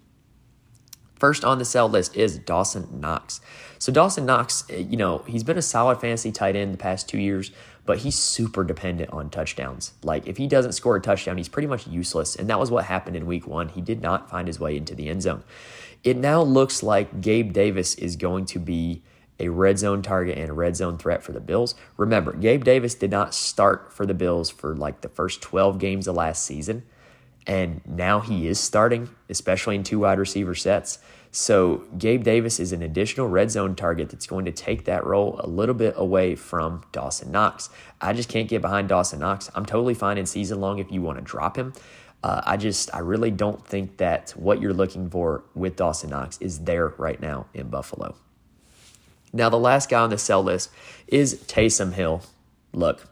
First 1.24 1.42
on 1.42 1.58
the 1.58 1.64
sell 1.64 1.88
list 1.88 2.16
is 2.16 2.36
Dawson 2.36 3.00
Knox. 3.00 3.40
So 3.78 3.90
Dawson 3.90 4.26
Knox, 4.26 4.64
eh, 4.68 4.80
you 4.80 4.98
know, 4.98 5.24
he's 5.26 5.42
been 5.42 5.56
a 5.56 5.62
solid 5.62 5.98
fantasy 5.98 6.30
tight 6.30 6.54
end 6.54 6.74
the 6.74 6.76
past 6.76 7.08
two 7.08 7.16
years, 7.16 7.50
but 7.86 7.96
he's 7.96 8.14
super 8.14 8.62
dependent 8.62 9.08
on 9.08 9.30
touchdowns. 9.30 9.94
Like 10.02 10.26
if 10.26 10.36
he 10.36 10.46
doesn't 10.46 10.72
score 10.72 10.96
a 10.96 11.00
touchdown, 11.00 11.38
he's 11.38 11.48
pretty 11.48 11.66
much 11.66 11.86
useless. 11.86 12.36
And 12.36 12.50
that 12.50 12.60
was 12.60 12.70
what 12.70 12.84
happened 12.84 13.16
in 13.16 13.24
week 13.24 13.46
one. 13.46 13.70
He 13.70 13.80
did 13.80 14.02
not 14.02 14.28
find 14.28 14.46
his 14.46 14.60
way 14.60 14.76
into 14.76 14.94
the 14.94 15.08
end 15.08 15.22
zone. 15.22 15.44
It 16.02 16.18
now 16.18 16.42
looks 16.42 16.82
like 16.82 17.22
Gabe 17.22 17.54
Davis 17.54 17.94
is 17.94 18.16
going 18.16 18.44
to 18.44 18.58
be 18.58 19.02
a 19.40 19.48
red 19.48 19.78
zone 19.78 20.02
target 20.02 20.36
and 20.36 20.50
a 20.50 20.52
red 20.52 20.76
zone 20.76 20.98
threat 20.98 21.22
for 21.22 21.32
the 21.32 21.40
Bills. 21.40 21.74
Remember, 21.96 22.34
Gabe 22.34 22.64
Davis 22.64 22.94
did 22.94 23.10
not 23.10 23.32
start 23.32 23.94
for 23.94 24.04
the 24.04 24.12
Bills 24.12 24.50
for 24.50 24.76
like 24.76 25.00
the 25.00 25.08
first 25.08 25.40
12 25.40 25.78
games 25.78 26.06
of 26.06 26.16
last 26.16 26.44
season. 26.44 26.82
And 27.46 27.80
now 27.86 28.20
he 28.20 28.46
is 28.46 28.60
starting, 28.60 29.08
especially 29.30 29.74
in 29.76 29.84
two 29.84 30.00
wide 30.00 30.18
receiver 30.18 30.54
sets. 30.54 30.98
So 31.36 31.82
Gabe 31.98 32.22
Davis 32.22 32.60
is 32.60 32.70
an 32.70 32.80
additional 32.80 33.26
red 33.26 33.50
zone 33.50 33.74
target 33.74 34.08
that's 34.08 34.24
going 34.24 34.44
to 34.44 34.52
take 34.52 34.84
that 34.84 35.04
role 35.04 35.40
a 35.42 35.48
little 35.48 35.74
bit 35.74 35.94
away 35.96 36.36
from 36.36 36.84
Dawson 36.92 37.32
Knox. 37.32 37.70
I 38.00 38.12
just 38.12 38.28
can't 38.28 38.48
get 38.48 38.62
behind 38.62 38.88
Dawson 38.88 39.18
Knox. 39.18 39.50
I'm 39.52 39.66
totally 39.66 39.94
fine 39.94 40.16
in 40.16 40.26
season 40.26 40.60
long 40.60 40.78
if 40.78 40.92
you 40.92 41.02
want 41.02 41.18
to 41.18 41.24
drop 41.24 41.56
him. 41.58 41.72
Uh, 42.22 42.40
I 42.46 42.56
just, 42.56 42.94
I 42.94 43.00
really 43.00 43.32
don't 43.32 43.66
think 43.66 43.96
that 43.96 44.30
what 44.36 44.62
you're 44.62 44.72
looking 44.72 45.10
for 45.10 45.42
with 45.56 45.74
Dawson 45.74 46.10
Knox 46.10 46.38
is 46.40 46.60
there 46.60 46.94
right 46.98 47.20
now 47.20 47.46
in 47.52 47.68
Buffalo. 47.68 48.14
Now, 49.32 49.48
the 49.48 49.58
last 49.58 49.90
guy 49.90 50.02
on 50.02 50.10
the 50.10 50.18
sell 50.18 50.40
list 50.40 50.70
is 51.08 51.34
Taysom 51.34 51.94
Hill. 51.94 52.22
Look, 52.72 53.08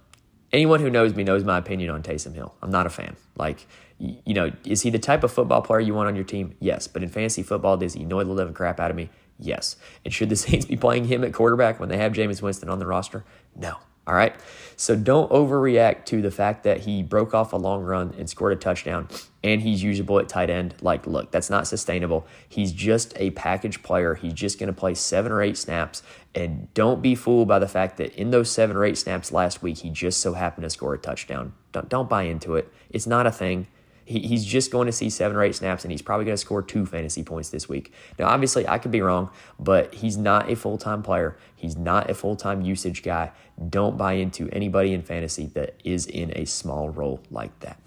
anyone 0.52 0.78
who 0.78 0.90
knows 0.90 1.12
me 1.16 1.24
knows 1.24 1.42
my 1.42 1.58
opinion 1.58 1.90
on 1.90 2.04
Taysom 2.04 2.36
Hill. 2.36 2.54
I'm 2.62 2.70
not 2.70 2.86
a 2.86 2.90
fan. 2.90 3.16
Like, 3.36 3.66
you 4.02 4.34
know, 4.34 4.50
is 4.64 4.82
he 4.82 4.90
the 4.90 4.98
type 4.98 5.22
of 5.22 5.32
football 5.32 5.62
player 5.62 5.80
you 5.80 5.94
want 5.94 6.08
on 6.08 6.16
your 6.16 6.24
team? 6.24 6.56
Yes. 6.58 6.88
But 6.88 7.04
in 7.04 7.08
fantasy 7.08 7.42
football, 7.42 7.76
does 7.76 7.94
he 7.94 8.02
annoy 8.02 8.24
the 8.24 8.32
living 8.32 8.54
crap 8.54 8.80
out 8.80 8.90
of 8.90 8.96
me? 8.96 9.10
Yes. 9.38 9.76
And 10.04 10.12
should 10.12 10.28
the 10.28 10.36
Saints 10.44 10.66
be 10.66 10.76
playing 10.76 11.04
him 11.04 11.22
at 11.22 11.32
quarterback 11.32 11.78
when 11.78 11.88
they 11.88 11.98
have 11.98 12.12
Jameis 12.12 12.42
Winston 12.42 12.68
on 12.68 12.80
the 12.80 12.86
roster? 12.86 13.24
No. 13.54 13.76
All 14.04 14.14
right. 14.14 14.34
So 14.74 14.96
don't 14.96 15.30
overreact 15.30 16.06
to 16.06 16.20
the 16.20 16.32
fact 16.32 16.64
that 16.64 16.80
he 16.80 17.04
broke 17.04 17.34
off 17.34 17.52
a 17.52 17.56
long 17.56 17.84
run 17.84 18.12
and 18.18 18.28
scored 18.28 18.52
a 18.52 18.56
touchdown 18.56 19.06
and 19.44 19.62
he's 19.62 19.84
usable 19.84 20.18
at 20.18 20.28
tight 20.28 20.50
end. 20.50 20.74
Like, 20.80 21.06
look, 21.06 21.30
that's 21.30 21.48
not 21.48 21.68
sustainable. 21.68 22.26
He's 22.48 22.72
just 22.72 23.12
a 23.16 23.30
package 23.30 23.84
player. 23.84 24.16
He's 24.16 24.32
just 24.32 24.58
going 24.58 24.66
to 24.66 24.72
play 24.72 24.94
seven 24.94 25.30
or 25.30 25.40
eight 25.40 25.56
snaps. 25.56 26.02
And 26.34 26.74
don't 26.74 27.00
be 27.00 27.14
fooled 27.14 27.46
by 27.46 27.60
the 27.60 27.68
fact 27.68 27.98
that 27.98 28.12
in 28.16 28.32
those 28.32 28.50
seven 28.50 28.76
or 28.76 28.84
eight 28.84 28.98
snaps 28.98 29.30
last 29.30 29.62
week, 29.62 29.78
he 29.78 29.90
just 29.90 30.20
so 30.20 30.32
happened 30.32 30.64
to 30.64 30.70
score 30.70 30.94
a 30.94 30.98
touchdown. 30.98 31.52
Don't, 31.70 31.88
don't 31.88 32.08
buy 32.08 32.24
into 32.24 32.56
it. 32.56 32.72
It's 32.90 33.06
not 33.06 33.28
a 33.28 33.30
thing. 33.30 33.68
He, 34.04 34.20
he's 34.20 34.44
just 34.44 34.70
going 34.70 34.86
to 34.86 34.92
see 34.92 35.10
seven 35.10 35.36
or 35.36 35.42
eight 35.42 35.54
snaps, 35.54 35.84
and 35.84 35.92
he's 35.92 36.02
probably 36.02 36.24
going 36.24 36.34
to 36.34 36.40
score 36.40 36.62
two 36.62 36.86
fantasy 36.86 37.22
points 37.22 37.50
this 37.50 37.68
week. 37.68 37.92
Now, 38.18 38.28
obviously, 38.28 38.66
I 38.66 38.78
could 38.78 38.90
be 38.90 39.00
wrong, 39.00 39.30
but 39.58 39.94
he's 39.94 40.16
not 40.16 40.50
a 40.50 40.56
full 40.56 40.78
time 40.78 41.02
player. 41.02 41.36
He's 41.56 41.76
not 41.76 42.10
a 42.10 42.14
full 42.14 42.36
time 42.36 42.62
usage 42.62 43.02
guy. 43.02 43.32
Don't 43.68 43.96
buy 43.96 44.14
into 44.14 44.48
anybody 44.50 44.92
in 44.92 45.02
fantasy 45.02 45.46
that 45.54 45.74
is 45.84 46.06
in 46.06 46.32
a 46.36 46.44
small 46.44 46.90
role 46.90 47.22
like 47.30 47.58
that. 47.60 47.78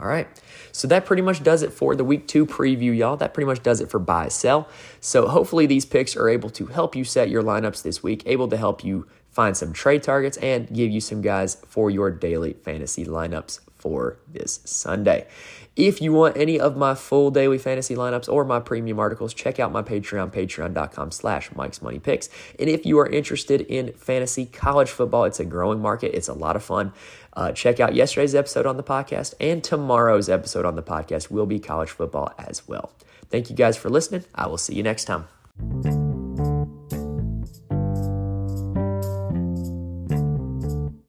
All 0.00 0.06
right. 0.06 0.28
So 0.72 0.88
that 0.88 1.04
pretty 1.04 1.20
much 1.20 1.42
does 1.42 1.62
it 1.62 1.72
for 1.72 1.94
the 1.94 2.04
week 2.04 2.26
two 2.26 2.46
preview, 2.46 2.96
y'all. 2.96 3.18
That 3.18 3.34
pretty 3.34 3.46
much 3.46 3.62
does 3.62 3.82
it 3.82 3.90
for 3.90 3.98
buy 3.98 4.28
sell. 4.28 4.66
So 4.98 5.28
hopefully 5.28 5.66
these 5.66 5.84
picks 5.84 6.16
are 6.16 6.28
able 6.28 6.48
to 6.50 6.66
help 6.66 6.96
you 6.96 7.04
set 7.04 7.28
your 7.28 7.42
lineups 7.42 7.82
this 7.82 8.02
week, 8.02 8.22
able 8.24 8.48
to 8.48 8.56
help 8.56 8.82
you 8.82 9.06
find 9.28 9.56
some 9.56 9.74
trade 9.74 10.02
targets 10.02 10.38
and 10.38 10.72
give 10.72 10.90
you 10.90 11.00
some 11.00 11.20
guys 11.20 11.58
for 11.66 11.90
your 11.90 12.10
daily 12.10 12.54
fantasy 12.54 13.04
lineups 13.04 13.60
for 13.80 14.18
this 14.28 14.60
Sunday. 14.64 15.26
If 15.76 16.02
you 16.02 16.12
want 16.12 16.36
any 16.36 16.60
of 16.60 16.76
my 16.76 16.94
full 16.94 17.30
daily 17.30 17.56
fantasy 17.56 17.94
lineups 17.94 18.28
or 18.28 18.44
my 18.44 18.60
premium 18.60 18.98
articles, 18.98 19.32
check 19.32 19.58
out 19.58 19.72
my 19.72 19.82
Patreon, 19.82 20.32
patreon.com 20.32 21.10
slash 21.10 21.50
Mike's 21.54 21.80
Money 21.80 21.98
Picks. 21.98 22.28
And 22.58 22.68
if 22.68 22.84
you 22.84 22.98
are 22.98 23.06
interested 23.06 23.62
in 23.62 23.92
fantasy 23.92 24.46
college 24.46 24.90
football, 24.90 25.24
it's 25.24 25.40
a 25.40 25.44
growing 25.44 25.80
market. 25.80 26.14
It's 26.14 26.28
a 26.28 26.34
lot 26.34 26.56
of 26.56 26.62
fun. 26.62 26.92
Uh, 27.32 27.52
check 27.52 27.80
out 27.80 27.94
yesterday's 27.94 28.34
episode 28.34 28.66
on 28.66 28.76
the 28.76 28.82
podcast 28.82 29.34
and 29.40 29.62
tomorrow's 29.62 30.28
episode 30.28 30.64
on 30.64 30.74
the 30.74 30.82
podcast 30.82 31.30
will 31.30 31.46
be 31.46 31.60
college 31.60 31.90
football 31.90 32.34
as 32.38 32.66
well. 32.68 32.92
Thank 33.30 33.48
you 33.48 33.56
guys 33.56 33.76
for 33.76 33.88
listening. 33.88 34.24
I 34.34 34.48
will 34.48 34.58
see 34.58 34.74
you 34.74 34.82
next 34.82 35.04
time. 35.04 35.28